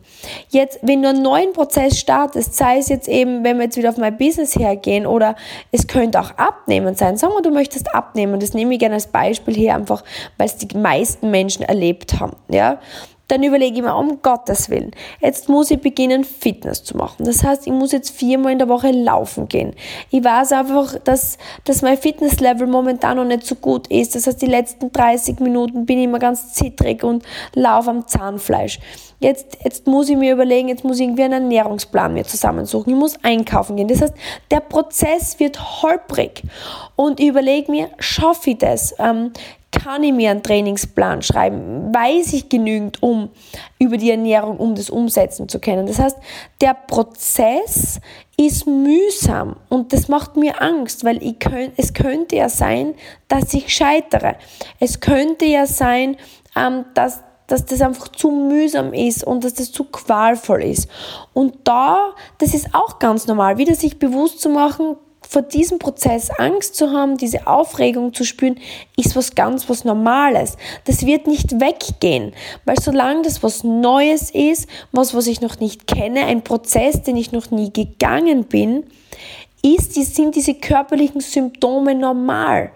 Jetzt, 0.48 0.78
wenn 0.82 1.02
du 1.02 1.08
einen 1.08 1.22
neuen 1.22 1.52
Prozess 1.52 1.98
startest, 1.98 2.54
sei 2.54 2.78
es 2.78 2.88
jetzt 2.88 3.08
eben, 3.08 3.44
wenn 3.44 3.56
wir 3.58 3.64
jetzt 3.64 3.76
wieder 3.76 3.90
auf 3.90 3.96
mein 3.96 4.16
Business 4.16 4.56
hergehen 4.56 5.06
oder 5.06 5.36
es 5.72 5.86
könnte 5.86 6.20
auch 6.20 6.30
abnehmen 6.36 6.94
sein. 6.94 7.16
Sagen 7.16 7.34
wir, 7.34 7.42
du 7.42 7.50
möchtest 7.50 7.94
abnehmen. 7.94 8.40
Das 8.40 8.54
nehme 8.54 8.74
ich 8.74 8.80
gerne 8.80 8.94
als 8.94 9.06
Beispiel 9.06 9.54
her, 9.54 9.74
einfach 9.74 10.02
weil 10.38 10.46
es 10.46 10.56
die 10.56 10.76
meisten 10.76 11.30
Menschen 11.30 11.62
erlebt 11.62 12.20
haben. 12.20 12.36
Ja? 12.48 12.78
Dann 13.28 13.42
überlege 13.42 13.76
ich 13.76 13.82
mir, 13.82 13.96
um 13.96 14.22
Gottes 14.22 14.70
Willen, 14.70 14.92
jetzt 15.20 15.48
muss 15.48 15.70
ich 15.70 15.80
beginnen, 15.80 16.24
Fitness 16.24 16.84
zu 16.84 16.96
machen. 16.96 17.24
Das 17.24 17.42
heißt, 17.42 17.66
ich 17.66 17.72
muss 17.72 17.92
jetzt 17.92 18.10
viermal 18.10 18.52
in 18.52 18.58
der 18.58 18.68
Woche 18.68 18.90
laufen 18.90 19.48
gehen. 19.48 19.74
Ich 20.10 20.22
weiß 20.22 20.52
einfach, 20.52 20.98
dass, 21.00 21.38
dass 21.64 21.82
mein 21.82 21.98
Fitnesslevel 21.98 22.66
momentan 22.66 23.16
noch 23.16 23.24
nicht 23.24 23.44
so 23.44 23.56
gut 23.56 23.88
ist. 23.88 24.14
Das 24.14 24.26
heißt, 24.26 24.40
die 24.40 24.46
letzten 24.46 24.92
30 24.92 25.40
Minuten 25.40 25.86
bin 25.86 25.98
ich 25.98 26.04
immer 26.04 26.18
ganz 26.18 26.54
zittrig 26.54 27.02
und 27.02 27.24
laufe 27.54 27.90
am 27.90 28.06
Zahnfleisch. 28.06 28.78
Jetzt, 29.18 29.58
jetzt 29.64 29.86
muss 29.86 30.10
ich 30.10 30.16
mir 30.16 30.34
überlegen, 30.34 30.68
jetzt 30.68 30.84
muss 30.84 30.98
ich 30.98 31.04
irgendwie 31.04 31.22
einen 31.22 31.44
Ernährungsplan 31.44 32.12
mir 32.12 32.24
zusammensuchen. 32.24 32.92
Ich 32.92 32.98
muss 32.98 33.16
einkaufen 33.24 33.76
gehen. 33.76 33.88
Das 33.88 34.02
heißt, 34.02 34.14
der 34.50 34.60
Prozess 34.60 35.40
wird 35.40 35.82
holprig. 35.82 36.42
Und 36.96 37.18
ich 37.18 37.28
überlege 37.28 37.70
mir, 37.70 37.90
schaffe 37.98 38.50
ich 38.50 38.58
das? 38.58 38.94
Ähm, 38.98 39.32
kann 39.76 40.02
ich 40.02 40.12
mir 40.12 40.30
einen 40.30 40.42
Trainingsplan 40.42 41.22
schreiben? 41.22 41.94
Weiß 41.94 42.32
ich 42.32 42.48
genügend 42.48 43.02
um 43.02 43.30
über 43.78 43.96
die 43.96 44.10
Ernährung, 44.10 44.56
um 44.56 44.74
das 44.74 44.90
umsetzen 44.90 45.48
zu 45.48 45.60
können? 45.60 45.86
Das 45.86 45.98
heißt, 45.98 46.18
der 46.60 46.74
Prozess 46.74 48.00
ist 48.36 48.66
mühsam 48.66 49.56
und 49.68 49.92
das 49.92 50.08
macht 50.08 50.36
mir 50.36 50.60
Angst, 50.60 51.04
weil 51.04 51.22
ich 51.22 51.38
könnt, 51.38 51.72
es 51.76 51.94
könnte 51.94 52.36
ja 52.36 52.48
sein, 52.48 52.94
dass 53.28 53.54
ich 53.54 53.74
scheitere. 53.74 54.36
Es 54.80 55.00
könnte 55.00 55.44
ja 55.44 55.66
sein, 55.66 56.16
ähm, 56.56 56.84
dass 56.94 57.20
dass 57.46 57.64
das 57.64 57.80
einfach 57.80 58.08
zu 58.08 58.32
mühsam 58.32 58.92
ist 58.92 59.22
und 59.22 59.44
dass 59.44 59.54
das 59.54 59.70
zu 59.70 59.84
qualvoll 59.84 60.64
ist. 60.64 60.88
Und 61.32 61.54
da, 61.62 62.12
das 62.38 62.54
ist 62.54 62.74
auch 62.74 62.98
ganz 62.98 63.28
normal, 63.28 63.56
wieder 63.56 63.76
sich 63.76 64.00
bewusst 64.00 64.40
zu 64.40 64.48
machen, 64.48 64.96
vor 65.28 65.42
diesem 65.42 65.78
Prozess 65.78 66.30
Angst 66.30 66.76
zu 66.76 66.90
haben, 66.92 67.16
diese 67.16 67.46
Aufregung 67.46 68.14
zu 68.14 68.24
spüren, 68.24 68.58
ist 68.96 69.16
was 69.16 69.34
ganz 69.34 69.68
was 69.68 69.84
Normales. 69.84 70.56
Das 70.84 71.04
wird 71.06 71.26
nicht 71.26 71.60
weggehen, 71.60 72.32
weil 72.64 72.78
solange 72.80 73.22
das 73.22 73.42
was 73.42 73.64
Neues 73.64 74.30
ist, 74.30 74.68
was, 74.92 75.14
was 75.14 75.26
ich 75.26 75.40
noch 75.40 75.58
nicht 75.58 75.86
kenne, 75.86 76.26
ein 76.26 76.42
Prozess, 76.42 77.02
den 77.02 77.16
ich 77.16 77.32
noch 77.32 77.50
nie 77.50 77.72
gegangen 77.72 78.44
bin, 78.44 78.84
ist, 79.62 79.94
sind 79.94 80.36
diese 80.36 80.54
körperlichen 80.54 81.20
Symptome 81.20 81.94
normal. 81.94 82.70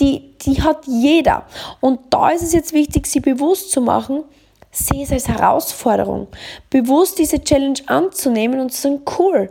Die, 0.00 0.34
die 0.42 0.62
hat 0.62 0.86
jeder. 0.86 1.46
Und 1.80 2.00
da 2.10 2.30
ist 2.30 2.42
es 2.42 2.52
jetzt 2.52 2.72
wichtig, 2.72 3.06
sie 3.06 3.20
bewusst 3.20 3.70
zu 3.70 3.80
machen, 3.80 4.24
sehe 4.70 5.04
es 5.04 5.12
als 5.12 5.28
Herausforderung, 5.28 6.26
bewusst 6.68 7.18
diese 7.18 7.42
Challenge 7.42 7.78
anzunehmen 7.86 8.60
und 8.60 8.72
zu 8.72 8.82
sagen, 8.82 9.02
cool, 9.18 9.50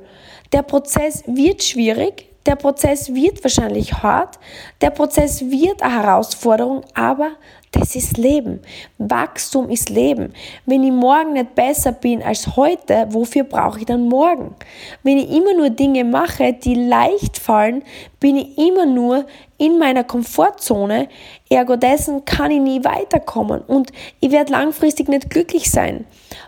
der 0.51 0.63
Prozess 0.63 1.23
wird 1.25 1.63
schwierig, 1.63 2.27
der 2.45 2.55
Prozess 2.55 3.13
wird 3.13 3.43
wahrscheinlich 3.43 3.93
hart, 3.93 4.37
der 4.81 4.89
Prozess 4.89 5.41
wird 5.41 5.81
eine 5.81 6.03
Herausforderung, 6.03 6.81
aber 6.93 7.31
das 7.71 7.95
ist 7.95 8.17
Leben. 8.17 8.61
Wachstum 8.99 9.69
ist 9.69 9.89
Leben. 9.89 10.33
Wenn 10.65 10.83
ich 10.83 10.91
morgen 10.91 11.33
nicht 11.33 11.55
besser 11.55 11.91
bin 11.91 12.21
als 12.21 12.55
heute, 12.55 13.07
wofür 13.09 13.45
brauche 13.45 13.79
ich 13.79 13.85
dann 13.85 14.07
morgen? 14.07 14.53
Wenn 15.01 15.17
ich 15.17 15.31
immer 15.31 15.55
nur 15.55 15.71
Dinge 15.71 16.03
mache, 16.03 16.53
die 16.53 16.75
leicht 16.75 17.39
fallen, 17.39 17.83
bin 18.19 18.37
ich 18.37 18.57
immer 18.59 18.85
nur 18.85 19.25
in 19.57 19.79
meiner 19.79 20.03
Komfortzone. 20.03 21.07
Ergo 21.49 21.75
dessen 21.75 22.25
kann 22.25 22.51
ich 22.51 22.61
nie 22.61 22.83
weiterkommen 22.83 23.61
und 23.61 23.91
ich 24.19 24.29
werde 24.29 24.51
langfristig 24.51 25.07
nicht 25.07 25.31
glücklich 25.31 25.71
sein. 25.71 26.05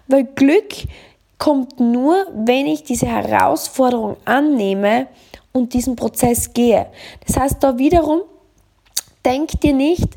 Weil 0.08 0.26
Glück 0.26 0.74
kommt 1.40 1.80
nur, 1.80 2.28
wenn 2.34 2.68
ich 2.68 2.84
diese 2.84 3.08
Herausforderung 3.08 4.18
annehme 4.26 5.08
und 5.56 5.74
diesen 5.74 5.96
Prozess 5.96 6.54
gehe. 6.54 6.88
Das 7.26 7.38
heißt, 7.38 7.64
da 7.64 7.78
wiederum, 7.78 8.22
denk 9.24 9.60
dir 9.62 9.74
nicht, 9.74 10.10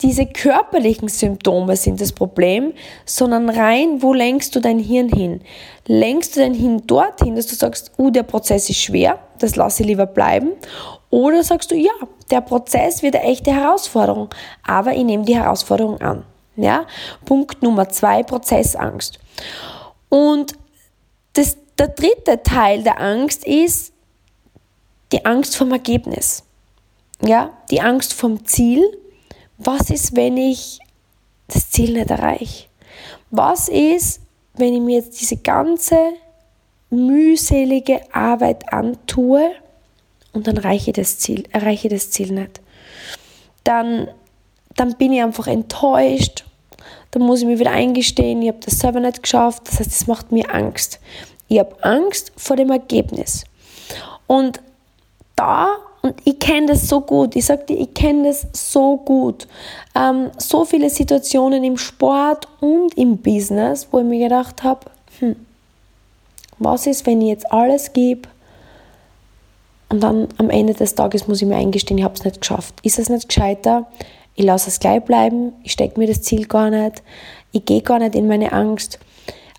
diese 0.00 0.24
körperlichen 0.24 1.08
Symptome 1.08 1.76
sind 1.76 2.00
das 2.00 2.12
Problem, 2.12 2.72
sondern 3.04 3.50
rein, 3.50 4.02
wo 4.02 4.14
lenkst 4.14 4.54
du 4.54 4.60
dein 4.60 4.78
Hirn 4.78 5.08
hin? 5.08 5.40
Lenkst 5.86 6.36
du 6.36 6.40
dein 6.40 6.54
Hirn 6.54 6.86
dorthin, 6.86 7.34
dass 7.34 7.48
du 7.48 7.56
sagst, 7.56 7.92
uh, 7.98 8.10
der 8.10 8.22
Prozess 8.22 8.70
ist 8.70 8.80
schwer, 8.80 9.18
das 9.40 9.56
lasse 9.56 9.82
ich 9.82 9.88
lieber 9.88 10.06
bleiben? 10.06 10.52
Oder 11.10 11.42
sagst 11.42 11.72
du, 11.72 11.74
ja, 11.74 11.92
der 12.30 12.40
Prozess 12.40 13.02
wird 13.02 13.16
eine 13.16 13.24
echte 13.24 13.52
Herausforderung, 13.52 14.30
aber 14.66 14.94
ich 14.94 15.04
nehme 15.04 15.24
die 15.24 15.36
Herausforderung 15.36 16.00
an. 16.00 16.24
Ja? 16.56 16.86
Punkt 17.24 17.62
Nummer 17.62 17.88
zwei, 17.88 18.22
Prozessangst. 18.22 19.18
Und 20.08 20.52
das, 21.32 21.58
der 21.78 21.88
dritte 21.88 22.42
Teil 22.44 22.84
der 22.84 23.00
Angst 23.00 23.44
ist, 23.44 23.93
die 25.14 25.24
Angst 25.24 25.56
vom 25.56 25.70
Ergebnis. 25.70 26.42
Ja, 27.24 27.56
die 27.70 27.80
Angst 27.80 28.14
vom 28.14 28.44
Ziel. 28.44 28.82
Was 29.58 29.88
ist, 29.88 30.16
wenn 30.16 30.36
ich 30.36 30.80
das 31.46 31.70
Ziel 31.70 31.92
nicht 31.92 32.10
erreiche? 32.10 32.66
Was 33.30 33.68
ist, 33.68 34.22
wenn 34.54 34.74
ich 34.74 34.80
mir 34.80 34.96
jetzt 34.96 35.20
diese 35.20 35.36
ganze 35.36 35.96
mühselige 36.90 38.12
Arbeit 38.12 38.72
antue 38.72 39.52
und 40.32 40.48
dann 40.48 40.56
erreiche 40.56 40.90
ich 40.90 40.96
das 40.96 41.20
Ziel, 41.20 41.44
erreiche 41.52 41.88
das 41.88 42.10
Ziel 42.10 42.32
nicht? 42.32 42.60
Dann, 43.62 44.08
dann 44.74 44.96
bin 44.96 45.12
ich 45.12 45.22
einfach 45.22 45.46
enttäuscht. 45.46 46.44
Dann 47.12 47.22
muss 47.22 47.40
ich 47.40 47.46
mir 47.46 47.60
wieder 47.60 47.70
eingestehen, 47.70 48.42
ich 48.42 48.48
habe 48.48 48.58
das 48.64 48.80
selber 48.80 48.98
nicht 48.98 49.22
geschafft. 49.22 49.68
Das 49.68 49.78
heißt, 49.78 49.92
es 49.92 50.08
macht 50.08 50.32
mir 50.32 50.52
Angst. 50.52 50.98
Ich 51.46 51.60
habe 51.60 51.76
Angst 51.84 52.32
vor 52.36 52.56
dem 52.56 52.72
Ergebnis. 52.72 53.44
Und 54.26 54.60
da, 55.36 55.76
und 56.02 56.14
ich 56.24 56.38
kenne 56.38 56.66
das 56.66 56.88
so 56.88 57.00
gut, 57.00 57.34
ich 57.34 57.46
sage 57.46 57.64
dir, 57.64 57.78
ich 57.78 57.94
kenne 57.94 58.28
das 58.28 58.46
so 58.52 58.98
gut, 58.98 59.48
ähm, 59.94 60.30
so 60.36 60.64
viele 60.64 60.90
Situationen 60.90 61.64
im 61.64 61.78
Sport 61.78 62.46
und 62.60 62.96
im 62.98 63.16
Business, 63.16 63.88
wo 63.90 64.00
ich 64.00 64.04
mir 64.04 64.24
gedacht 64.24 64.62
habe, 64.62 64.80
hm, 65.18 65.36
was 66.58 66.86
ist, 66.86 67.06
wenn 67.06 67.22
ich 67.22 67.28
jetzt 67.28 67.50
alles 67.50 67.92
gebe 67.92 68.28
und 69.88 70.00
dann 70.00 70.28
am 70.38 70.50
Ende 70.50 70.74
des 70.74 70.94
Tages 70.94 71.26
muss 71.26 71.40
ich 71.40 71.48
mir 71.48 71.56
eingestehen, 71.56 71.98
ich 71.98 72.04
habe 72.04 72.14
es 72.14 72.24
nicht 72.24 72.40
geschafft. 72.40 72.74
Ist 72.82 72.98
es 72.98 73.08
nicht 73.08 73.28
gescheiter? 73.28 73.86
Ich 74.34 74.44
lasse 74.44 74.68
es 74.68 74.80
gleich 74.80 75.02
bleiben, 75.04 75.52
ich 75.62 75.72
stecke 75.72 75.98
mir 75.98 76.06
das 76.06 76.22
Ziel 76.22 76.46
gar 76.46 76.68
nicht, 76.68 77.02
ich 77.52 77.64
gehe 77.64 77.80
gar 77.80 77.98
nicht 77.98 78.14
in 78.14 78.26
meine 78.26 78.52
Angst. 78.52 78.98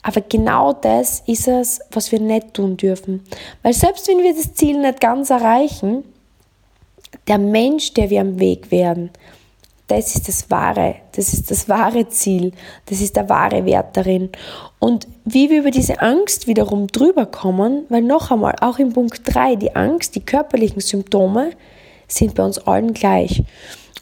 Aber 0.08 0.22
genau 0.22 0.72
das 0.72 1.24
ist 1.26 1.48
es, 1.48 1.80
was 1.90 2.12
wir 2.12 2.20
nicht 2.20 2.54
tun 2.54 2.78
dürfen. 2.78 3.24
Weil 3.64 3.74
selbst 3.74 4.08
wenn 4.08 4.20
wir 4.20 4.36
das 4.36 4.54
Ziel 4.54 4.80
nicht 4.80 5.02
ganz 5.02 5.32
erreichen, 5.32 6.04
der 7.28 7.40
Mensch, 7.40 7.92
der 7.96 8.12
wir 8.12 8.22
am 8.22 8.40
Weg 8.40 8.70
werden, 8.70 9.10
das 9.88 10.14
ist 10.14 10.28
das 10.28 10.52
wahre, 10.52 10.98
das 11.14 11.34
ist 11.34 11.50
das 11.50 11.68
wahre 11.68 12.08
Ziel, 12.10 12.52
das 12.86 13.02
ist 13.02 13.16
der 13.16 13.30
wahre 13.30 13.66
Wert 13.66 13.98
darin. 13.98 14.30
Und 14.78 15.08
wie 15.24 15.50
wir 15.50 15.62
über 15.62 15.72
diese 15.72 16.00
Angst 16.02 16.46
wiederum 16.46 16.86
drüber 16.86 17.26
kommen, 17.26 17.86
weil 17.90 18.04
noch 18.04 18.30
einmal, 18.30 18.54
auch 18.62 18.78
im 18.78 18.94
Punkt 18.94 19.22
3, 19.24 19.56
die 19.56 19.76
Angst, 19.76 20.14
die 20.14 20.24
körperlichen 20.24 20.82
Symptome 20.82 21.50
sind 22.08 22.36
bei 22.36 22.46
uns 22.46 22.60
allen 22.60 22.94
gleich. 22.94 23.42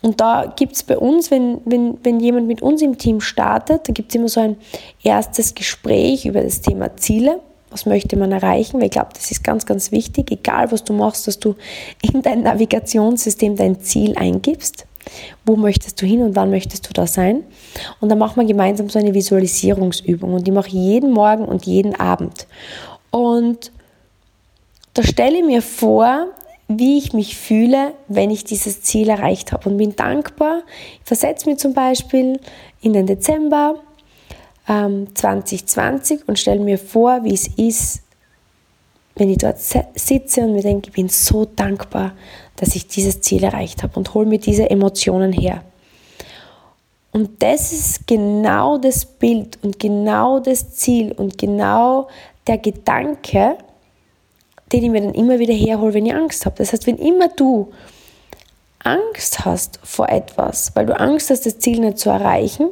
Und 0.03 0.19
da 0.19 0.53
gibt 0.57 0.75
es 0.75 0.83
bei 0.83 0.97
uns, 0.97 1.31
wenn, 1.31 1.61
wenn, 1.63 1.97
wenn 2.03 2.19
jemand 2.19 2.47
mit 2.47 2.61
uns 2.61 2.81
im 2.81 2.97
Team 2.97 3.21
startet, 3.21 3.87
da 3.87 3.93
gibt 3.93 4.09
es 4.09 4.15
immer 4.15 4.27
so 4.27 4.41
ein 4.41 4.57
erstes 5.01 5.55
Gespräch 5.55 6.25
über 6.25 6.41
das 6.41 6.59
Thema 6.59 6.95
Ziele. 6.97 7.39
Was 7.69 7.85
möchte 7.85 8.17
man 8.17 8.33
erreichen? 8.33 8.79
Weil 8.79 8.87
ich 8.87 8.91
glaube, 8.91 9.11
das 9.13 9.31
ist 9.31 9.45
ganz, 9.45 9.65
ganz 9.65 9.93
wichtig, 9.93 10.29
egal 10.29 10.71
was 10.73 10.83
du 10.83 10.91
machst, 10.91 11.25
dass 11.25 11.39
du 11.39 11.55
in 12.01 12.21
dein 12.21 12.43
Navigationssystem 12.43 13.55
dein 13.55 13.79
Ziel 13.79 14.15
eingibst. 14.17 14.85
Wo 15.45 15.55
möchtest 15.55 16.01
du 16.01 16.05
hin 16.05 16.21
und 16.21 16.35
wann 16.35 16.49
möchtest 16.49 16.87
du 16.89 16.93
da 16.93 17.07
sein? 17.07 17.43
Und 18.01 18.09
dann 18.09 18.19
machen 18.19 18.41
wir 18.41 18.45
gemeinsam 18.45 18.89
so 18.89 18.99
eine 18.99 19.13
Visualisierungsübung 19.13 20.33
und 20.33 20.45
die 20.45 20.51
mache 20.51 20.67
ich 20.67 20.73
jeden 20.73 21.11
Morgen 21.11 21.45
und 21.45 21.65
jeden 21.65 21.95
Abend. 21.95 22.45
Und 23.09 23.71
da 24.93 25.01
stelle 25.01 25.37
ich 25.37 25.45
mir 25.45 25.61
vor, 25.61 26.27
wie 26.67 26.97
ich 26.97 27.13
mich 27.13 27.37
fühle, 27.37 27.93
wenn 28.07 28.31
ich 28.31 28.43
dieses 28.43 28.81
Ziel 28.81 29.09
erreicht 29.09 29.51
habe 29.51 29.69
und 29.69 29.77
bin 29.77 29.95
dankbar. 29.95 30.61
Ich 31.01 31.07
versetze 31.07 31.49
mich 31.49 31.59
zum 31.59 31.73
Beispiel 31.73 32.39
in 32.81 32.93
den 32.93 33.05
Dezember 33.05 33.75
ähm, 34.67 35.13
2020 35.13 36.27
und 36.27 36.39
stelle 36.39 36.61
mir 36.61 36.77
vor, 36.77 37.23
wie 37.23 37.33
es 37.33 37.47
ist, 37.47 38.01
wenn 39.15 39.29
ich 39.29 39.37
dort 39.37 39.59
sitze 39.59 40.41
und 40.41 40.53
mir 40.53 40.63
denke, 40.63 40.89
ich 40.89 40.93
bin 40.93 41.09
so 41.09 41.45
dankbar, 41.45 42.13
dass 42.55 42.75
ich 42.75 42.87
dieses 42.87 43.21
Ziel 43.21 43.43
erreicht 43.43 43.83
habe 43.83 43.97
und 43.97 44.13
hole 44.13 44.25
mir 44.25 44.39
diese 44.39 44.69
Emotionen 44.69 45.31
her. 45.31 45.63
Und 47.11 47.43
das 47.43 47.71
ist 47.71 48.07
genau 48.07 48.79
das 48.79 49.05
Bild 49.05 49.59
und 49.61 49.79
genau 49.79 50.39
das 50.39 50.73
Ziel 50.73 51.11
und 51.11 51.37
genau 51.37 52.07
der 52.47 52.57
Gedanke, 52.57 53.55
den 54.73 54.83
ich 54.83 54.89
mir 54.89 55.01
dann 55.01 55.13
immer 55.13 55.39
wieder 55.39 55.53
herhole, 55.53 55.93
wenn 55.93 56.05
ich 56.05 56.13
Angst 56.13 56.45
habe. 56.45 56.57
Das 56.57 56.73
heißt, 56.73 56.87
wenn 56.87 56.97
immer 56.97 57.29
du 57.29 57.71
Angst 58.79 59.45
hast 59.45 59.79
vor 59.83 60.09
etwas, 60.09 60.75
weil 60.75 60.87
du 60.87 60.99
Angst 60.99 61.29
hast, 61.29 61.45
das 61.45 61.59
Ziel 61.59 61.79
nicht 61.79 61.99
zu 61.99 62.09
erreichen, 62.09 62.71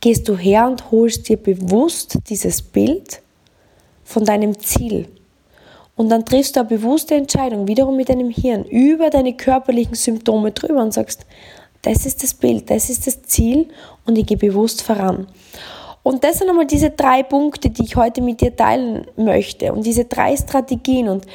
gehst 0.00 0.28
du 0.28 0.36
her 0.36 0.66
und 0.66 0.90
holst 0.90 1.28
dir 1.28 1.36
bewusst 1.36 2.18
dieses 2.28 2.60
Bild 2.60 3.22
von 4.04 4.24
deinem 4.24 4.58
Ziel. 4.58 5.08
Und 5.96 6.08
dann 6.08 6.24
triffst 6.24 6.56
du 6.56 6.60
eine 6.60 6.68
bewusste 6.68 7.14
Entscheidung, 7.14 7.68
wiederum 7.68 7.96
mit 7.96 8.08
deinem 8.08 8.30
Hirn, 8.30 8.64
über 8.64 9.10
deine 9.10 9.34
körperlichen 9.36 9.94
Symptome 9.94 10.50
drüber 10.50 10.82
und 10.82 10.92
sagst, 10.92 11.24
das 11.82 12.06
ist 12.06 12.22
das 12.22 12.34
Bild, 12.34 12.70
das 12.70 12.90
ist 12.90 13.06
das 13.06 13.22
Ziel 13.22 13.68
und 14.04 14.18
ich 14.18 14.26
gehe 14.26 14.36
bewusst 14.36 14.82
voran. 14.82 15.26
Und 16.02 16.24
das 16.24 16.38
sind 16.38 16.48
einmal 16.48 16.66
diese 16.66 16.90
drei 16.90 17.22
Punkte, 17.22 17.70
die 17.70 17.84
ich 17.84 17.96
heute 17.96 18.22
mit 18.22 18.40
dir 18.40 18.54
teilen 18.54 19.06
möchte 19.16 19.72
und 19.72 19.86
diese 19.86 20.04
drei 20.04 20.36
Strategien. 20.36 21.08
Und 21.08 21.26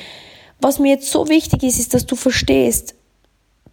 was 0.59 0.79
mir 0.79 0.93
jetzt 0.93 1.09
so 1.09 1.29
wichtig 1.29 1.63
ist, 1.63 1.79
ist, 1.79 1.93
dass 1.93 2.05
du 2.05 2.15
verstehst, 2.15 2.95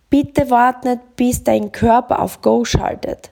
bitte 0.08 0.50
wart 0.50 0.84
nicht, 0.84 1.16
bis 1.16 1.42
dein 1.42 1.72
Körper 1.72 2.20
auf 2.20 2.40
Go 2.40 2.64
schaltet. 2.64 3.30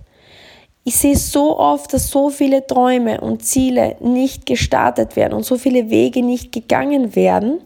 Ich 0.84 0.96
sehe 0.96 1.16
so 1.16 1.58
oft, 1.58 1.92
dass 1.92 2.10
so 2.10 2.28
viele 2.30 2.66
Träume 2.66 3.20
und 3.20 3.44
Ziele 3.44 3.96
nicht 4.00 4.46
gestartet 4.46 5.14
werden 5.14 5.34
und 5.34 5.44
so 5.44 5.56
viele 5.56 5.90
Wege 5.90 6.24
nicht 6.24 6.50
gegangen 6.50 7.14
werden, 7.14 7.60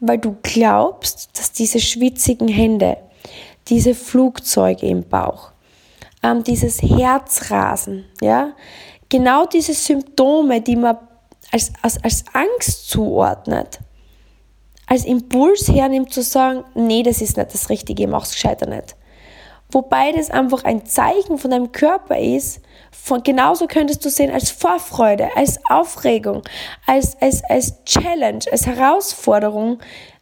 weil 0.00 0.18
du 0.18 0.36
glaubst, 0.42 1.30
dass 1.38 1.52
diese 1.52 1.80
schwitzigen 1.80 2.48
Hände, 2.48 2.98
diese 3.68 3.94
Flugzeuge 3.94 4.86
im 4.86 5.08
Bauch, 5.08 5.52
ähm, 6.22 6.44
dieses 6.44 6.82
Herzrasen, 6.82 8.04
ja, 8.20 8.52
genau 9.12 9.44
diese 9.44 9.74
Symptome, 9.74 10.62
die 10.62 10.74
man 10.74 10.96
als, 11.50 11.70
als, 11.82 12.02
als 12.02 12.24
Angst 12.32 12.88
zuordnet, 12.88 13.78
als 14.86 15.04
Impuls 15.04 15.68
hernimmt 15.68 16.14
zu 16.14 16.22
sagen, 16.22 16.64
nee, 16.74 17.02
das 17.02 17.20
ist 17.20 17.36
nicht 17.36 17.52
das 17.52 17.68
Richtige, 17.68 18.04
ich 18.04 18.08
mach's 18.08 18.32
gescheiter 18.32 18.66
nicht. 18.66 18.96
Wobei 19.70 20.12
das 20.12 20.30
einfach 20.30 20.64
ein 20.64 20.86
Zeichen 20.86 21.36
von 21.36 21.50
deinem 21.50 21.72
Körper 21.72 22.18
ist, 22.18 22.62
von, 22.90 23.22
genauso 23.22 23.66
könntest 23.66 24.02
du 24.02 24.08
sehen 24.08 24.30
als 24.30 24.50
Vorfreude, 24.50 25.28
als 25.36 25.60
Aufregung, 25.68 26.42
als, 26.86 27.20
als, 27.20 27.44
als 27.44 27.84
Challenge, 27.84 28.44
als 28.50 28.66
Herausforderung, 28.66 29.78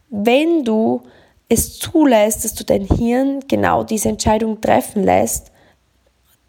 wenn 0.09 0.65
du 0.65 1.03
es 1.49 1.79
zulässt, 1.79 2.45
dass 2.45 2.55
du 2.55 2.65
dein 2.65 2.87
Hirn 2.87 3.45
genau 3.47 3.85
diese 3.85 4.09
Entscheidung 4.09 4.61
treffen 4.61 5.05
lässt, 5.05 5.53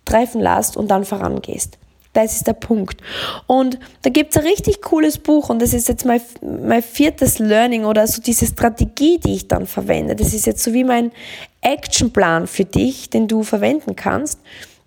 treffen 0.06 0.42
lässt 0.42 0.76
und 0.76 0.90
dann 0.90 1.06
vorangehst. 1.06 1.78
Das 2.14 2.36
ist 2.36 2.48
der 2.48 2.54
Punkt. 2.54 3.02
Und 3.48 3.80
da 4.02 4.10
gibt 4.10 4.32
es 4.36 4.42
ein 4.42 4.48
richtig 4.48 4.82
cooles 4.82 5.18
Buch 5.18 5.50
und 5.50 5.62
das 5.62 5.74
ist 5.74 5.88
jetzt 5.88 6.06
mein, 6.06 6.22
mein 6.42 6.84
viertes 6.84 7.40
Learning 7.40 7.86
oder 7.86 8.06
so 8.06 8.22
diese 8.22 8.46
Strategie, 8.46 9.18
die 9.18 9.36
ich 9.36 9.48
dann 9.48 9.66
verwende. 9.66 10.16
Das 10.16 10.34
ist 10.34 10.46
jetzt 10.46 10.64
so 10.64 10.74
wie 10.74 10.84
mein 10.84 11.12
Actionplan 11.62 12.48
für 12.48 12.66
dich, 12.66 13.10
den 13.10 13.28
du 13.28 13.44
verwenden 13.44 13.96
kannst. 13.96 14.40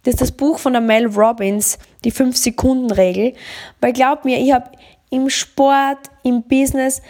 Das 0.03 0.15
ist 0.15 0.21
das 0.21 0.33
Buch 0.33 0.59
von 0.59 0.75
der 0.75 0.83
Mel 0.83 1.07
Robbins, 1.07 1.79
die 2.05 2.13
5-Sekunden-Regel. 2.13 3.33
Weil 3.81 3.93
glaub 3.95 4.27
mir, 4.27 4.39
ich 4.39 4.53
habe 4.53 4.71
im 5.09 5.31
Sport, 5.31 6.11
im 6.25 6.43
Business, 6.43 7.01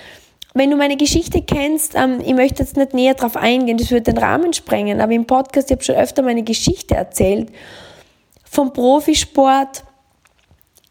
wenn 0.54 0.70
du 0.70 0.76
meine 0.76 0.96
Geschichte 0.96 1.42
kennst, 1.42 1.96
ähm, 1.96 2.20
ich 2.24 2.34
möchte 2.34 2.62
jetzt 2.62 2.76
nicht 2.76 2.94
näher 2.94 3.14
darauf 3.14 3.36
eingehen, 3.36 3.78
das 3.78 3.90
würde 3.90 4.12
den 4.12 4.18
Rahmen 4.18 4.52
sprengen, 4.52 5.00
aber 5.00 5.12
im 5.12 5.26
Podcast, 5.26 5.68
ich 5.70 5.74
habe 5.74 5.84
schon 5.84 5.96
öfter 5.96 6.22
meine 6.22 6.44
Geschichte 6.44 6.94
erzählt, 6.94 7.50
vom 8.44 8.72
Profisport 8.72 9.82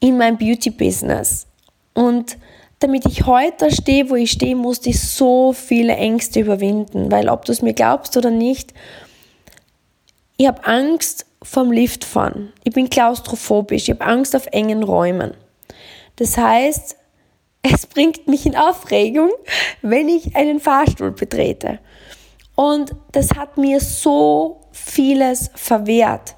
in 0.04 0.18
mein 0.18 0.38
Beauty-Business. 0.38 1.48
Und 1.94 2.38
damit 2.80 3.06
ich 3.06 3.26
heute 3.26 3.72
stehe, 3.72 4.10
wo 4.10 4.16
ich 4.16 4.34
stehe, 4.34 4.54
musste 4.54 4.90
ich 4.90 5.00
so 5.00 5.54
viele 5.54 5.96
Ängste 5.96 6.42
überwinden, 6.42 7.10
weil 7.10 7.30
ob 7.30 7.46
du 7.46 7.54
es 7.54 7.62
mir 7.62 7.74
glaubst 7.74 8.18
oder 8.18 8.30
nicht, 8.30 8.74
ich 10.36 10.46
habe 10.46 10.66
Angst 10.66 11.26
vom 11.42 11.72
Liftfahren. 11.72 12.52
Ich 12.66 12.74
bin 12.74 12.90
klaustrophobisch, 12.90 13.84
ich 13.84 13.92
habe 13.92 14.04
Angst 14.04 14.36
auf 14.36 14.48
engen 14.48 14.84
Räumen. 14.84 15.36
Das 16.18 16.38
heißt, 16.38 16.98
es 17.62 17.86
bringt 17.88 18.28
mich 18.28 18.46
in 18.46 18.58
Aufregung, 18.58 19.32
wenn 19.82 20.10
ich 20.10 20.36
einen 20.36 20.60
Fahrstuhl 20.60 21.12
betrete. 21.12 21.80
Und 22.56 22.92
das 23.14 23.36
hat 23.36 23.58
mir 23.58 23.80
so 23.80 24.60
vieles 24.74 25.50
verwehrt 25.56 26.36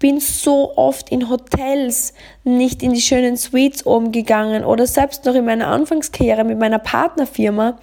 bin 0.00 0.18
so 0.18 0.76
oft 0.76 1.10
in 1.10 1.30
Hotels 1.30 2.14
nicht 2.42 2.82
in 2.82 2.94
die 2.94 3.00
schönen 3.00 3.36
Suites 3.36 3.86
oben 3.86 4.10
gegangen 4.10 4.64
oder 4.64 4.88
selbst 4.88 5.24
noch 5.26 5.34
in 5.34 5.44
meiner 5.44 5.68
Anfangskarriere 5.68 6.42
mit 6.42 6.58
meiner 6.58 6.80
Partnerfirma, 6.80 7.78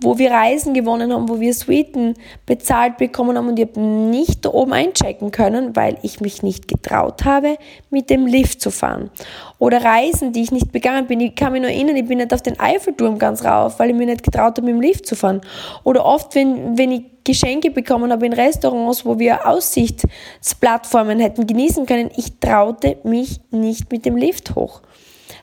wo 0.00 0.18
wir 0.18 0.30
Reisen 0.30 0.74
gewonnen 0.74 1.12
haben, 1.12 1.28
wo 1.28 1.40
wir 1.40 1.52
Suiten 1.52 2.14
bezahlt 2.46 2.96
bekommen 2.96 3.36
haben 3.36 3.48
und 3.48 3.58
ich 3.58 3.68
habe 3.68 3.80
nicht 3.80 4.44
da 4.44 4.50
oben 4.50 4.72
einchecken 4.72 5.30
können, 5.30 5.74
weil 5.76 5.98
ich 6.02 6.20
mich 6.20 6.42
nicht 6.42 6.68
getraut 6.68 7.24
habe, 7.24 7.58
mit 7.90 8.10
dem 8.10 8.26
Lift 8.26 8.60
zu 8.60 8.70
fahren. 8.70 9.10
Oder 9.58 9.82
Reisen, 9.82 10.32
die 10.32 10.42
ich 10.42 10.52
nicht 10.52 10.70
begangen 10.70 11.06
bin. 11.06 11.20
Ich 11.20 11.34
kann 11.34 11.52
mich 11.52 11.62
nur 11.62 11.70
erinnern, 11.70 11.96
ich 11.96 12.06
bin 12.06 12.18
nicht 12.18 12.32
auf 12.32 12.42
den 12.42 12.58
Eiffelturm 12.60 13.18
ganz 13.18 13.44
rauf, 13.44 13.78
weil 13.78 13.90
ich 13.90 13.96
mir 13.96 14.06
nicht 14.06 14.22
getraut 14.22 14.56
habe, 14.56 14.62
mit 14.62 14.74
dem 14.74 14.80
Lift 14.80 15.06
zu 15.06 15.16
fahren. 15.16 15.40
Oder 15.82 16.04
oft, 16.04 16.34
wenn, 16.34 16.78
wenn 16.78 16.92
ich 16.92 17.02
Geschenke 17.28 17.70
bekommen 17.70 18.10
habe 18.10 18.24
in 18.24 18.32
Restaurants, 18.32 19.04
wo 19.04 19.18
wir 19.18 19.46
Aussichtsplattformen 19.46 21.20
hätten 21.20 21.46
genießen 21.46 21.84
können. 21.84 22.10
Ich 22.16 22.40
traute 22.40 22.96
mich 23.04 23.40
nicht 23.50 23.92
mit 23.92 24.06
dem 24.06 24.16
Lift 24.16 24.54
hoch. 24.54 24.80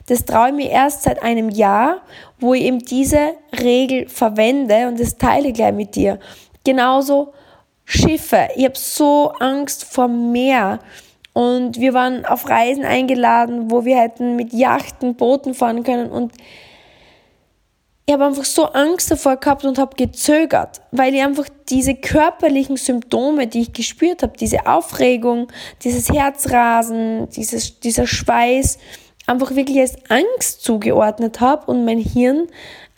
Das 0.06 0.24
traue 0.24 0.48
ich 0.48 0.54
mir 0.54 0.70
erst 0.70 1.02
seit 1.02 1.22
einem 1.22 1.50
Jahr, 1.50 2.02
wo 2.38 2.54
ich 2.54 2.62
eben 2.62 2.78
diese 2.78 3.34
Regel 3.60 4.08
verwende 4.08 4.88
und 4.88 5.00
das 5.00 5.18
teile 5.18 5.48
ich 5.48 5.54
gleich 5.54 5.74
mit 5.74 5.96
dir. 5.96 6.18
Genauso 6.64 7.32
Schiffe. 7.84 8.48
Ich 8.56 8.64
habe 8.64 8.76
so 8.76 9.32
Angst 9.38 9.84
vor 9.84 10.08
Meer. 10.08 10.80
Und 11.32 11.78
wir 11.78 11.92
waren 11.92 12.24
auf 12.24 12.48
Reisen 12.48 12.84
eingeladen, 12.84 13.70
wo 13.70 13.84
wir 13.84 13.98
hätten 13.98 14.36
mit 14.36 14.52
Yachten, 14.52 15.16
Booten 15.16 15.54
fahren 15.54 15.84
können. 15.84 16.10
Und 16.10 16.32
ich 18.06 18.14
habe 18.14 18.24
einfach 18.24 18.44
so 18.44 18.64
Angst 18.66 19.10
davor 19.10 19.36
gehabt 19.36 19.64
und 19.64 19.78
habe 19.78 19.96
gezögert, 19.96 20.80
weil 20.92 21.14
ich 21.14 21.22
einfach 21.22 21.46
diese 21.68 21.94
körperlichen 21.94 22.76
Symptome, 22.76 23.48
die 23.48 23.62
ich 23.62 23.72
gespürt 23.72 24.22
habe, 24.22 24.36
diese 24.38 24.66
Aufregung, 24.66 25.48
dieses 25.82 26.08
Herzrasen, 26.08 27.28
dieses, 27.30 27.80
dieser 27.80 28.06
Schweiß, 28.06 28.78
einfach 29.26 29.54
wirklich 29.54 29.80
als 29.80 29.96
Angst 30.08 30.62
zugeordnet 30.62 31.40
habe 31.40 31.70
und 31.70 31.84
mein 31.84 31.98
Hirn 31.98 32.46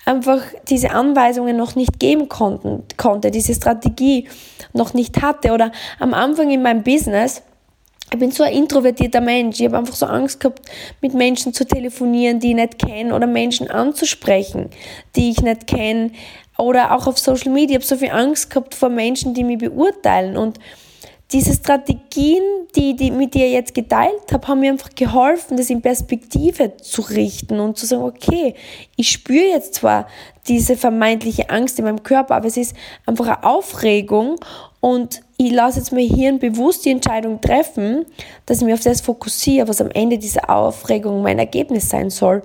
einfach 0.05 0.43
diese 0.69 0.91
Anweisungen 0.91 1.57
noch 1.57 1.75
nicht 1.75 2.01
geben 2.01 2.29
konnten, 2.29 2.85
konnte, 2.97 3.31
diese 3.31 3.55
Strategie 3.55 4.29
noch 4.73 4.95
nicht 4.95 5.21
hatte. 5.21 5.53
Oder 5.53 5.71
am 5.99 6.15
Anfang 6.15 6.51
in 6.51 6.63
meinem 6.63 6.83
Business, 6.83 7.43
ich 8.11 8.19
bin 8.19 8.31
so 8.31 8.43
ein 8.43 8.55
introvertierter 8.55 9.21
Mensch. 9.21 9.61
Ich 9.61 9.67
habe 9.67 9.77
einfach 9.77 9.95
so 9.95 10.07
Angst 10.07 10.41
gehabt, 10.41 10.63
mit 11.03 11.13
Menschen 11.13 11.53
zu 11.53 11.67
telefonieren, 11.67 12.41
die 12.41 12.51
ich 12.51 12.55
nicht 12.55 12.79
kenne, 12.79 13.15
oder 13.15 13.27
Menschen 13.27 13.71
anzusprechen, 13.71 14.71
die 15.15 15.31
ich 15.31 15.43
nicht 15.43 15.67
kenne. 15.67 16.13
Oder 16.57 16.95
auch 16.95 17.07
auf 17.07 17.19
Social 17.19 17.53
Media. 17.53 17.79
Ich 17.79 17.85
habe 17.85 17.97
so 17.97 17.97
viel 17.97 18.11
Angst 18.11 18.49
gehabt 18.51 18.75
vor 18.75 18.89
Menschen, 18.89 19.35
die 19.35 19.45
mich 19.45 19.59
beurteilen. 19.59 20.39
Und 20.39 20.59
diese 21.31 21.53
Strategien, 21.53 22.43
die, 22.75 22.97
die 22.97 23.11
mit 23.11 23.35
dir 23.35 23.51
jetzt 23.51 23.75
geteilt 23.75 24.33
habe, 24.33 24.49
haben 24.49 24.61
mir 24.61 24.73
einfach 24.73 24.95
geholfen, 24.95 25.59
das 25.59 25.69
in 25.69 25.83
Perspektive 25.83 26.77
zu 26.79 27.03
richten 27.03 27.61
und 27.61 27.77
zu 27.77 27.85
sagen, 27.85 28.03
okay, 28.03 28.55
ich 28.97 29.11
spüre 29.11 29.45
jetzt 29.45 29.75
zwar 29.75 30.07
diese 30.47 30.75
vermeintliche 30.77 31.51
Angst 31.51 31.79
in 31.79 31.85
meinem 31.85 32.03
Körper, 32.03 32.37
aber 32.37 32.47
es 32.47 32.57
ist 32.57 32.75
einfach 33.05 33.27
eine 33.27 33.45
Aufregung 33.45 34.37
und 34.81 35.21
ich 35.37 35.53
lasse 35.53 35.81
jetzt 35.81 35.93
mein 35.93 36.09
Hirn 36.09 36.39
bewusst 36.39 36.87
die 36.87 36.91
Entscheidung 36.91 37.43
treffen, 37.43 38.07
dass 38.47 38.59
ich 38.59 38.65
mich 38.65 38.75
auf 38.75 38.81
das 38.81 39.03
fokussiere, 39.03 39.69
was 39.69 39.83
am 39.83 39.91
Ende 39.91 40.17
dieser 40.17 40.49
Aufregung 40.49 41.21
mein 41.21 41.39
Ergebnis 41.39 41.91
sein 41.91 42.09
soll. 42.09 42.43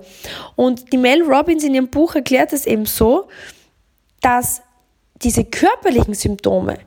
Und 0.55 0.91
die 0.91 0.97
Mel 0.97 1.23
Robbins 1.23 1.63
in 1.63 1.73
ihrem 1.73 1.87
Buch 1.87 2.15
erklärt 2.15 2.51
es 2.51 2.65
eben 2.65 2.85
so, 2.85 3.27
dass 4.21 4.61
diese 5.21 5.45
körperlichen 5.45 6.13
Symptome, 6.13 6.77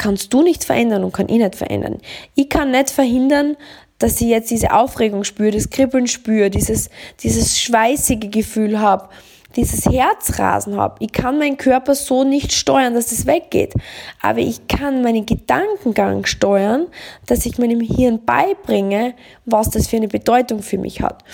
kannst 0.00 0.32
du 0.32 0.42
nicht 0.42 0.64
verändern 0.64 1.04
und 1.04 1.12
kann 1.12 1.28
ich 1.28 1.36
nicht 1.36 1.56
verändern. 1.56 1.98
Ich 2.34 2.48
kann 2.48 2.70
nicht 2.70 2.90
verhindern, 2.90 3.56
dass 3.98 4.18
ich 4.22 4.28
jetzt 4.28 4.50
diese 4.50 4.72
Aufregung 4.72 5.24
spüre, 5.24 5.50
das 5.50 5.68
Kribbeln 5.68 6.06
spüre, 6.06 6.48
dieses, 6.48 6.88
dieses 7.22 7.60
schweißige 7.60 8.30
Gefühl 8.30 8.80
habe, 8.80 9.10
dieses 9.56 9.84
Herzrasen 9.84 10.78
habe. 10.78 10.96
Ich 11.00 11.12
kann 11.12 11.38
meinen 11.38 11.58
Körper 11.58 11.94
so 11.94 12.24
nicht 12.24 12.54
steuern, 12.54 12.94
dass 12.94 13.12
es 13.12 13.26
weggeht. 13.26 13.74
Aber 14.22 14.38
ich 14.38 14.66
kann 14.68 15.02
meinen 15.02 15.26
Gedankengang 15.26 16.24
steuern, 16.24 16.86
dass 17.26 17.44
ich 17.44 17.58
meinem 17.58 17.80
Hirn 17.80 18.24
beibringe, 18.24 19.14
was 19.44 19.68
das 19.68 19.88
für 19.88 19.96
eine 19.96 20.08
Bedeutung 20.08 20.62
für 20.62 20.78
mich 20.78 21.02
hat. 21.02 21.24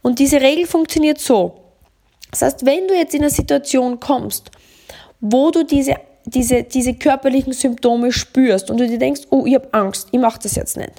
Und 0.00 0.20
diese 0.20 0.40
Regel 0.40 0.66
funktioniert 0.66 1.18
so. 1.18 1.54
Das 2.30 2.42
heißt, 2.42 2.66
wenn 2.66 2.86
du 2.86 2.94
jetzt 2.94 3.14
in 3.14 3.22
eine 3.22 3.30
Situation 3.30 3.98
kommst, 3.98 4.52
wo 5.20 5.50
du 5.50 5.64
diese 5.64 5.96
diese, 6.24 6.62
diese 6.62 6.94
körperlichen 6.94 7.52
Symptome 7.52 8.12
spürst 8.12 8.70
und 8.70 8.78
du 8.78 8.86
dir 8.86 8.98
denkst, 8.98 9.22
oh, 9.30 9.46
ich 9.46 9.54
habe 9.54 9.68
Angst, 9.72 10.08
ich 10.12 10.20
mache 10.20 10.38
das 10.42 10.54
jetzt 10.54 10.76
nicht, 10.76 10.92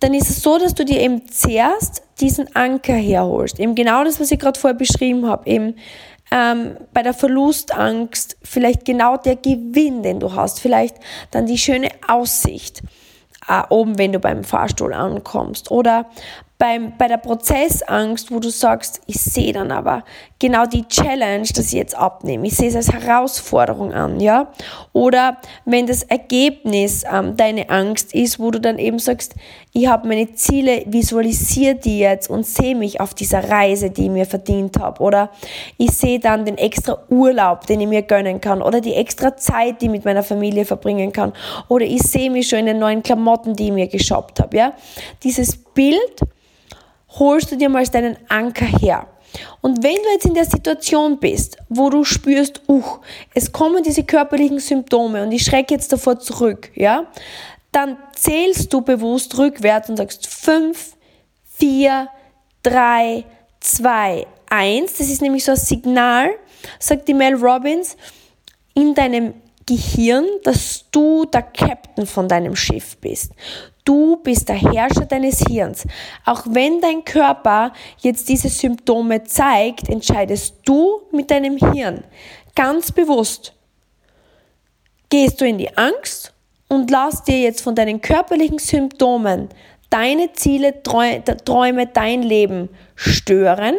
dann 0.00 0.14
ist 0.14 0.30
es 0.30 0.42
so, 0.42 0.58
dass 0.58 0.74
du 0.74 0.84
dir 0.84 1.00
eben 1.00 1.28
zuerst 1.30 2.02
diesen 2.20 2.54
Anker 2.54 2.94
herholst. 2.94 3.58
Eben 3.58 3.74
genau 3.74 4.04
das, 4.04 4.20
was 4.20 4.30
ich 4.30 4.38
gerade 4.38 4.58
vorher 4.58 4.78
beschrieben 4.78 5.26
habe. 5.26 5.48
Eben 5.50 5.74
ähm, 6.30 6.76
bei 6.92 7.02
der 7.02 7.14
Verlustangst 7.14 8.36
vielleicht 8.42 8.84
genau 8.84 9.16
der 9.16 9.36
Gewinn, 9.36 10.02
den 10.02 10.20
du 10.20 10.34
hast. 10.34 10.60
Vielleicht 10.60 10.96
dann 11.30 11.46
die 11.46 11.58
schöne 11.58 11.88
Aussicht 12.06 12.82
äh, 13.48 13.62
oben, 13.70 13.98
wenn 13.98 14.12
du 14.12 14.20
beim 14.20 14.44
Fahrstuhl 14.44 14.92
ankommst. 14.92 15.70
Oder 15.70 16.06
beim, 16.58 16.92
bei 16.98 17.06
der 17.06 17.18
Prozessangst, 17.18 18.32
wo 18.32 18.40
du 18.40 18.50
sagst, 18.50 19.00
ich 19.06 19.20
sehe 19.20 19.52
dann 19.52 19.70
aber 19.70 20.02
genau 20.40 20.66
die 20.66 20.86
Challenge, 20.88 21.46
dass 21.54 21.66
ich 21.66 21.72
jetzt 21.72 21.96
abnehme. 21.96 22.48
Ich 22.48 22.56
sehe 22.56 22.68
es 22.68 22.74
als 22.74 22.92
Herausforderung 22.92 23.92
an, 23.92 24.18
ja. 24.18 24.48
Oder 24.92 25.38
wenn 25.64 25.86
das 25.86 26.02
Ergebnis 26.02 27.04
ähm, 27.10 27.36
deine 27.36 27.70
Angst 27.70 28.12
ist, 28.12 28.40
wo 28.40 28.50
du 28.50 28.60
dann 28.60 28.78
eben 28.80 28.98
sagst, 28.98 29.36
ich 29.72 29.86
habe 29.86 30.08
meine 30.08 30.32
Ziele, 30.34 30.82
visualisiere 30.86 31.76
die 31.76 32.00
jetzt 32.00 32.28
und 32.28 32.44
sehe 32.44 32.74
mich 32.74 33.00
auf 33.00 33.14
dieser 33.14 33.48
Reise, 33.48 33.90
die 33.90 34.06
ich 34.06 34.10
mir 34.10 34.26
verdient 34.26 34.80
habe. 34.80 35.00
Oder 35.00 35.30
ich 35.76 35.92
sehe 35.92 36.18
dann 36.18 36.44
den 36.44 36.58
extra 36.58 36.98
Urlaub, 37.08 37.66
den 37.66 37.80
ich 37.80 37.86
mir 37.86 38.02
gönnen 38.02 38.40
kann. 38.40 38.62
Oder 38.62 38.80
die 38.80 38.94
extra 38.94 39.36
Zeit, 39.36 39.80
die 39.80 39.86
ich 39.86 39.92
mit 39.92 40.04
meiner 40.04 40.24
Familie 40.24 40.64
verbringen 40.64 41.12
kann. 41.12 41.32
Oder 41.68 41.84
ich 41.84 42.02
sehe 42.02 42.30
mich 42.30 42.48
schon 42.48 42.60
in 42.60 42.66
den 42.66 42.78
neuen 42.80 43.04
Klamotten, 43.04 43.54
die 43.54 43.66
ich 43.66 43.72
mir 43.72 43.86
geshoppt 43.86 44.40
habe, 44.40 44.56
ja. 44.56 44.72
Dieses 45.22 45.56
Bild, 45.56 46.20
holst 47.10 47.50
du 47.50 47.56
dir 47.56 47.68
mal 47.68 47.86
deinen 47.86 48.16
Anker 48.28 48.66
her. 48.66 49.06
Und 49.60 49.82
wenn 49.82 49.96
du 49.96 50.10
jetzt 50.12 50.24
in 50.24 50.34
der 50.34 50.44
Situation 50.44 51.18
bist, 51.18 51.58
wo 51.68 51.90
du 51.90 52.04
spürst, 52.04 52.62
uh, 52.68 52.82
es 53.34 53.52
kommen 53.52 53.82
diese 53.82 54.04
körperlichen 54.04 54.58
Symptome 54.58 55.22
und 55.22 55.32
ich 55.32 55.44
schrecke 55.44 55.74
jetzt 55.74 55.92
davor 55.92 56.18
zurück, 56.18 56.70
ja, 56.74 57.06
dann 57.72 57.98
zählst 58.14 58.72
du 58.72 58.80
bewusst 58.80 59.36
rückwärts 59.36 59.90
und 59.90 59.98
sagst 59.98 60.26
5, 60.26 60.96
4, 61.56 62.08
3, 62.62 63.24
2, 63.60 64.26
1. 64.48 64.96
Das 64.96 65.08
ist 65.08 65.20
nämlich 65.20 65.44
so 65.44 65.52
ein 65.52 65.58
Signal, 65.58 66.30
sagt 66.78 67.08
die 67.08 67.14
Mel 67.14 67.34
Robbins, 67.34 67.96
in 68.74 68.94
deinem 68.94 69.34
Gehirn, 69.68 70.24
dass 70.44 70.86
du 70.90 71.26
der 71.26 71.42
Captain 71.42 72.06
von 72.06 72.26
deinem 72.26 72.56
Schiff 72.56 72.96
bist. 72.96 73.32
Du 73.84 74.16
bist 74.16 74.48
der 74.48 74.56
Herrscher 74.56 75.04
deines 75.04 75.40
Hirns. 75.40 75.86
Auch 76.24 76.42
wenn 76.48 76.80
dein 76.80 77.04
Körper 77.04 77.74
jetzt 77.98 78.30
diese 78.30 78.48
Symptome 78.48 79.24
zeigt, 79.24 79.90
entscheidest 79.90 80.54
du 80.64 81.02
mit 81.12 81.30
deinem 81.30 81.58
Hirn 81.58 82.02
ganz 82.54 82.90
bewusst. 82.92 83.52
Gehst 85.10 85.38
du 85.40 85.46
in 85.46 85.58
die 85.58 85.76
Angst 85.76 86.32
und 86.68 86.90
lass 86.90 87.22
dir 87.24 87.38
jetzt 87.38 87.60
von 87.60 87.74
deinen 87.74 88.00
körperlichen 88.00 88.58
Symptomen 88.58 89.50
deine 89.90 90.32
Ziele, 90.32 90.82
Träume, 90.82 91.86
dein 91.86 92.22
Leben 92.22 92.70
stören? 92.94 93.76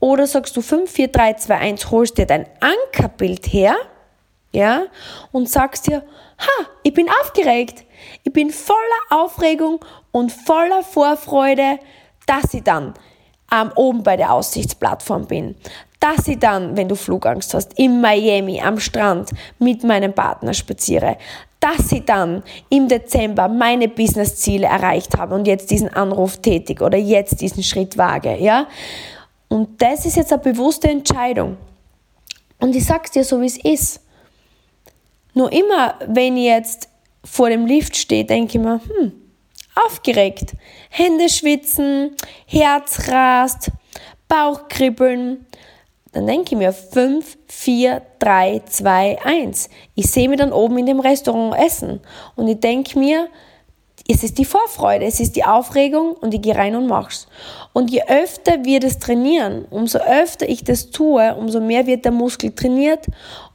Oder 0.00 0.26
sagst 0.26 0.56
du 0.56 0.60
5, 0.60 0.90
4, 0.90 1.08
3, 1.08 1.32
2, 1.34 1.56
1, 1.56 1.90
holst 1.90 2.18
dir 2.18 2.26
dein 2.26 2.46
Ankerbild 2.60 3.46
her, 3.46 3.74
ja, 4.54 4.84
und 5.32 5.48
sagst 5.48 5.86
dir, 5.86 6.02
ha, 6.38 6.66
ich 6.82 6.94
bin 6.94 7.08
aufgeregt. 7.22 7.84
Ich 8.22 8.32
bin 8.32 8.50
voller 8.50 8.78
Aufregung 9.10 9.84
und 10.12 10.32
voller 10.32 10.82
Vorfreude, 10.82 11.78
dass 12.26 12.54
ich 12.54 12.62
dann 12.62 12.94
ähm, 13.52 13.70
oben 13.74 14.02
bei 14.02 14.16
der 14.16 14.32
Aussichtsplattform 14.32 15.26
bin. 15.26 15.56
Dass 16.00 16.28
ich 16.28 16.38
dann, 16.38 16.76
wenn 16.76 16.88
du 16.88 16.96
Flugangst 16.96 17.54
hast, 17.54 17.78
in 17.78 18.00
Miami 18.00 18.60
am 18.60 18.78
Strand 18.78 19.30
mit 19.58 19.84
meinem 19.84 20.12
Partner 20.12 20.54
spaziere. 20.54 21.16
Dass 21.60 21.92
ich 21.92 22.04
dann 22.04 22.42
im 22.68 22.88
Dezember 22.88 23.48
meine 23.48 23.88
Businessziele 23.88 24.66
erreicht 24.66 25.16
habe 25.16 25.34
und 25.34 25.46
jetzt 25.46 25.70
diesen 25.70 25.88
Anruf 25.88 26.36
tätig 26.38 26.82
oder 26.82 26.98
jetzt 26.98 27.40
diesen 27.40 27.62
Schritt 27.62 27.96
wage, 27.96 28.36
ja. 28.36 28.66
Und 29.48 29.80
das 29.80 30.04
ist 30.04 30.16
jetzt 30.16 30.32
eine 30.32 30.42
bewusste 30.42 30.88
Entscheidung. 30.88 31.56
Und 32.60 32.74
ich 32.76 32.84
sag's 32.84 33.10
dir 33.10 33.24
so, 33.24 33.40
wie 33.40 33.46
es 33.46 33.56
ist. 33.62 34.03
Nur 35.34 35.52
immer, 35.52 35.96
wenn 36.06 36.36
ich 36.36 36.44
jetzt 36.44 36.88
vor 37.24 37.50
dem 37.50 37.66
Lift 37.66 37.96
stehe, 37.96 38.24
denke 38.24 38.58
ich 38.58 38.64
mir, 38.64 38.80
hm, 38.80 39.12
aufgeregt. 39.74 40.54
Hände 40.90 41.28
schwitzen, 41.28 42.14
Herz 42.46 43.08
rast, 43.08 43.70
Bauch 44.28 44.68
kribbeln. 44.68 45.46
Dann 46.12 46.26
denke 46.28 46.54
ich 46.54 46.58
mir 46.58 46.72
5, 46.72 47.36
4, 47.48 48.02
3, 48.20 48.62
2, 48.66 49.18
1. 49.24 49.68
Ich 49.96 50.06
sehe 50.06 50.28
mich 50.28 50.38
dann 50.38 50.52
oben 50.52 50.78
in 50.78 50.86
dem 50.86 51.00
Restaurant 51.00 51.58
essen 51.58 52.00
und 52.36 52.46
ich 52.46 52.60
denke 52.60 52.96
mir, 52.98 53.28
es 54.06 54.22
ist 54.22 54.36
die 54.36 54.44
Vorfreude, 54.44 55.06
es 55.06 55.18
ist 55.18 55.34
die 55.34 55.44
Aufregung 55.44 56.12
und 56.12 56.34
ich 56.34 56.42
gehe 56.42 56.54
rein 56.54 56.76
und 56.76 56.86
mach's. 56.86 57.26
Und 57.72 57.90
je 57.90 58.02
öfter 58.06 58.64
wir 58.64 58.78
das 58.78 58.98
trainieren, 58.98 59.64
umso 59.70 59.98
öfter 59.98 60.46
ich 60.48 60.62
das 60.62 60.90
tue, 60.90 61.34
umso 61.34 61.60
mehr 61.60 61.86
wird 61.86 62.04
der 62.04 62.12
Muskel 62.12 62.54
trainiert, 62.54 63.06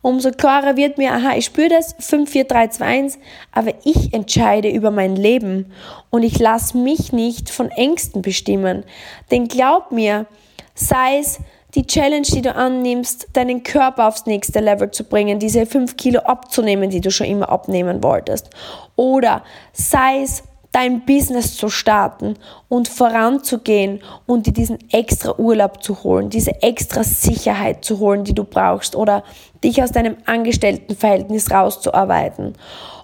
umso 0.02 0.32
klarer 0.32 0.76
wird 0.76 0.98
mir, 0.98 1.14
aha, 1.14 1.36
ich 1.36 1.46
spüre 1.46 1.70
das, 1.70 1.96
5, 2.00 2.30
4, 2.30 2.46
3, 2.46 2.68
2, 2.68 2.86
1, 2.86 3.20
aber 3.52 3.74
ich 3.84 4.12
entscheide 4.12 4.70
über 4.70 4.90
mein 4.90 5.16
Leben 5.16 5.72
und 6.10 6.24
ich 6.24 6.40
lasse 6.40 6.78
mich 6.78 7.14
nicht 7.14 7.52
von 7.52 7.70
Ängsten 7.70 8.24
bestimmen. 8.24 8.84
Denn 9.30 9.48
glaub 9.48 9.92
mir, 9.92 10.26
sei 10.74 11.20
es 11.20 11.40
die 11.76 11.86
Challenge, 11.86 12.26
die 12.28 12.42
du 12.42 12.56
annimmst, 12.56 13.28
deinen 13.34 13.64
Körper 13.64 14.08
aufs 14.08 14.26
nächste 14.26 14.60
Level 14.60 14.90
zu 14.92 15.04
bringen, 15.04 15.40
diese 15.40 15.66
5 15.66 15.98
Kilo 15.98 16.20
abzunehmen, 16.22 16.90
die 16.90 17.02
du 17.02 17.12
schon 17.12 17.28
immer 17.28 17.50
abnehmen 17.50 18.02
wolltest. 18.04 18.50
Oder 18.96 19.44
sei 19.74 20.22
es 20.22 20.44
dein 20.72 21.06
Business 21.06 21.56
zu 21.56 21.70
starten 21.70 22.36
und 22.68 22.88
voranzugehen 22.88 24.02
und 24.28 24.46
dir 24.46 24.54
diesen 24.54 24.78
extra 24.92 25.38
Urlaub 25.38 25.84
zu 25.84 26.04
holen, 26.04 26.30
diese 26.30 26.62
extra 26.62 27.04
Sicherheit 27.04 27.84
zu 27.84 28.00
holen, 28.00 28.24
die 28.24 28.36
du 28.36 28.44
brauchst 28.44 28.96
oder 28.96 29.24
dich 29.64 29.82
aus 29.82 29.92
deinem 29.92 30.18
Angestelltenverhältnis 30.26 31.50
rauszuarbeiten. 31.52 32.54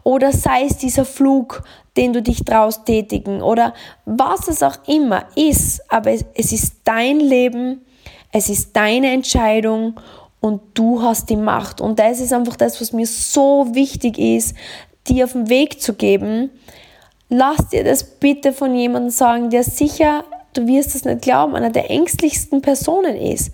Oder 0.04 0.32
sei 0.32 0.66
es 0.66 0.78
dieser 0.78 1.06
Flug, 1.06 1.64
den 1.98 2.14
du 2.14 2.22
dich 2.22 2.46
traust 2.46 2.86
tätigen 2.86 3.42
oder 3.42 3.74
was 4.06 4.48
es 4.48 4.62
auch 4.62 4.78
immer 4.88 5.26
ist, 5.36 5.82
aber 5.92 6.12
es 6.12 6.52
ist 6.52 6.82
dein 6.84 7.20
Leben, 7.20 7.85
es 8.38 8.50
ist 8.50 8.76
deine 8.76 9.12
Entscheidung 9.12 9.98
und 10.42 10.62
du 10.74 11.02
hast 11.02 11.30
die 11.30 11.38
Macht. 11.38 11.80
Und 11.80 12.00
das 12.00 12.20
ist 12.20 12.34
einfach 12.34 12.58
das, 12.58 12.82
was 12.82 12.92
mir 12.92 13.08
so 13.08 13.74
wichtig 13.74 14.18
ist, 14.18 14.58
dir 15.08 15.24
auf 15.24 15.32
den 15.32 15.48
Weg 15.48 15.82
zu 15.82 15.94
geben. 15.94 16.50
Lass 17.30 17.70
dir 17.70 17.86
das 17.86 18.04
bitte 18.04 18.52
von 18.52 18.76
jemandem 18.76 19.10
sagen, 19.10 19.52
der 19.52 19.64
sicher, 19.64 20.26
du 20.54 20.68
wirst 20.68 20.96
es 20.96 21.06
nicht 21.06 21.22
glauben, 21.22 21.56
einer 21.56 21.70
der 21.70 21.90
ängstlichsten 21.90 22.62
Personen 22.62 23.16
ist. 23.16 23.54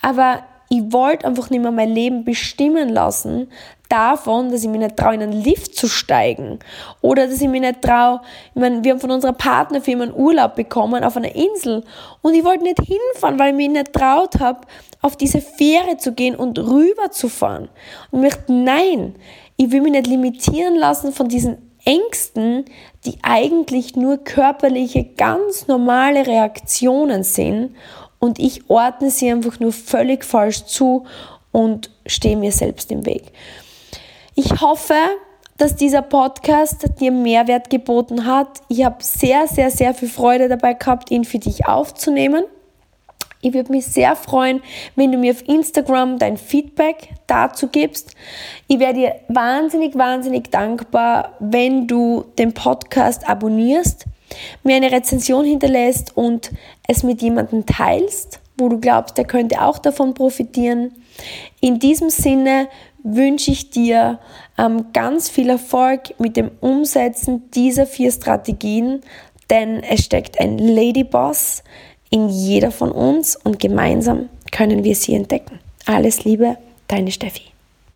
Aber 0.00 0.44
ich 0.68 0.92
wollte 0.92 1.26
einfach 1.26 1.50
nicht 1.50 1.62
mehr 1.62 1.72
mein 1.72 1.90
Leben 1.90 2.24
bestimmen 2.24 2.88
lassen 2.88 3.48
davon, 3.90 4.50
dass 4.50 4.62
ich 4.62 4.68
mich 4.68 4.80
nicht 4.80 4.96
traue, 4.96 5.14
in 5.14 5.22
einen 5.22 5.44
Lift 5.44 5.74
zu 5.74 5.88
steigen. 5.88 6.58
Oder 7.00 7.26
dass 7.26 7.40
ich 7.40 7.48
mich 7.48 7.60
nicht 7.60 7.82
traue, 7.82 8.20
ich 8.54 8.60
meine, 8.60 8.82
wir 8.82 8.92
haben 8.92 9.00
von 9.00 9.10
unserer 9.10 9.32
Partnerfirma 9.32 10.04
einen 10.04 10.14
Urlaub 10.14 10.54
bekommen 10.54 11.04
auf 11.04 11.16
einer 11.16 11.34
Insel 11.34 11.84
und 12.22 12.34
ich 12.34 12.44
wollte 12.44 12.64
nicht 12.64 12.80
hinfahren, 12.80 13.38
weil 13.38 13.50
ich 13.50 13.56
mich 13.56 13.70
nicht 13.70 13.92
traut 13.92 14.38
habe, 14.40 14.60
auf 15.02 15.16
diese 15.16 15.40
Fähre 15.40 15.96
zu 15.96 16.12
gehen 16.12 16.36
und 16.36 16.58
rüber 16.58 17.10
zu 17.10 17.28
fahren. 17.28 17.68
Und 18.10 18.24
ich 18.24 18.32
dachte, 18.32 18.52
nein, 18.52 19.14
ich 19.56 19.70
will 19.70 19.80
mich 19.80 19.92
nicht 19.92 20.06
limitieren 20.06 20.76
lassen 20.76 21.12
von 21.12 21.28
diesen 21.28 21.58
Ängsten, 21.84 22.64
die 23.04 23.18
eigentlich 23.22 23.96
nur 23.96 24.18
körperliche, 24.18 25.04
ganz 25.04 25.66
normale 25.66 26.26
Reaktionen 26.26 27.24
sind 27.24 27.74
und 28.18 28.38
ich 28.38 28.68
ordne 28.68 29.10
sie 29.10 29.30
einfach 29.30 29.58
nur 29.60 29.72
völlig 29.72 30.24
falsch 30.24 30.64
zu 30.66 31.06
und 31.52 31.90
stehe 32.06 32.36
mir 32.36 32.52
selbst 32.52 32.92
im 32.92 33.06
Weg. 33.06 33.32
Ich 34.42 34.58
hoffe, 34.62 34.94
dass 35.58 35.76
dieser 35.76 36.00
Podcast 36.00 36.98
dir 36.98 37.12
Mehrwert 37.12 37.68
geboten 37.68 38.24
hat. 38.24 38.62
Ich 38.68 38.82
habe 38.86 39.04
sehr, 39.04 39.46
sehr, 39.46 39.70
sehr 39.70 39.92
viel 39.92 40.08
Freude 40.08 40.48
dabei 40.48 40.72
gehabt, 40.72 41.10
ihn 41.10 41.24
für 41.24 41.38
dich 41.38 41.66
aufzunehmen. 41.66 42.44
Ich 43.42 43.52
würde 43.52 43.70
mich 43.70 43.84
sehr 43.84 44.16
freuen, 44.16 44.62
wenn 44.96 45.12
du 45.12 45.18
mir 45.18 45.32
auf 45.32 45.46
Instagram 45.46 46.18
dein 46.18 46.38
Feedback 46.38 47.10
dazu 47.26 47.68
gibst. 47.68 48.14
Ich 48.66 48.78
wäre 48.78 48.94
dir 48.94 49.14
wahnsinnig, 49.28 49.94
wahnsinnig 49.98 50.50
dankbar, 50.50 51.34
wenn 51.38 51.86
du 51.86 52.24
den 52.38 52.54
Podcast 52.54 53.28
abonnierst 53.28 54.06
mir 54.62 54.76
eine 54.76 54.92
Rezension 54.92 55.44
hinterlässt 55.44 56.16
und 56.16 56.50
es 56.86 57.02
mit 57.02 57.22
jemandem 57.22 57.66
teilst, 57.66 58.40
wo 58.56 58.68
du 58.68 58.78
glaubst, 58.78 59.18
der 59.18 59.24
könnte 59.24 59.62
auch 59.62 59.78
davon 59.78 60.14
profitieren. 60.14 60.92
In 61.60 61.78
diesem 61.78 62.10
Sinne 62.10 62.68
wünsche 63.02 63.50
ich 63.50 63.70
dir 63.70 64.18
ähm, 64.58 64.86
ganz 64.92 65.28
viel 65.28 65.48
Erfolg 65.48 66.18
mit 66.18 66.36
dem 66.36 66.50
Umsetzen 66.60 67.50
dieser 67.50 67.86
vier 67.86 68.12
Strategien, 68.12 69.00
denn 69.50 69.82
es 69.82 70.04
steckt 70.04 70.40
ein 70.40 70.58
Ladyboss 70.58 71.62
in 72.10 72.28
jeder 72.28 72.70
von 72.70 72.90
uns 72.92 73.36
und 73.36 73.58
gemeinsam 73.58 74.28
können 74.50 74.84
wir 74.84 74.94
sie 74.94 75.14
entdecken. 75.14 75.60
Alles 75.86 76.24
Liebe, 76.24 76.56
deine 76.88 77.10
Steffi. 77.10 77.49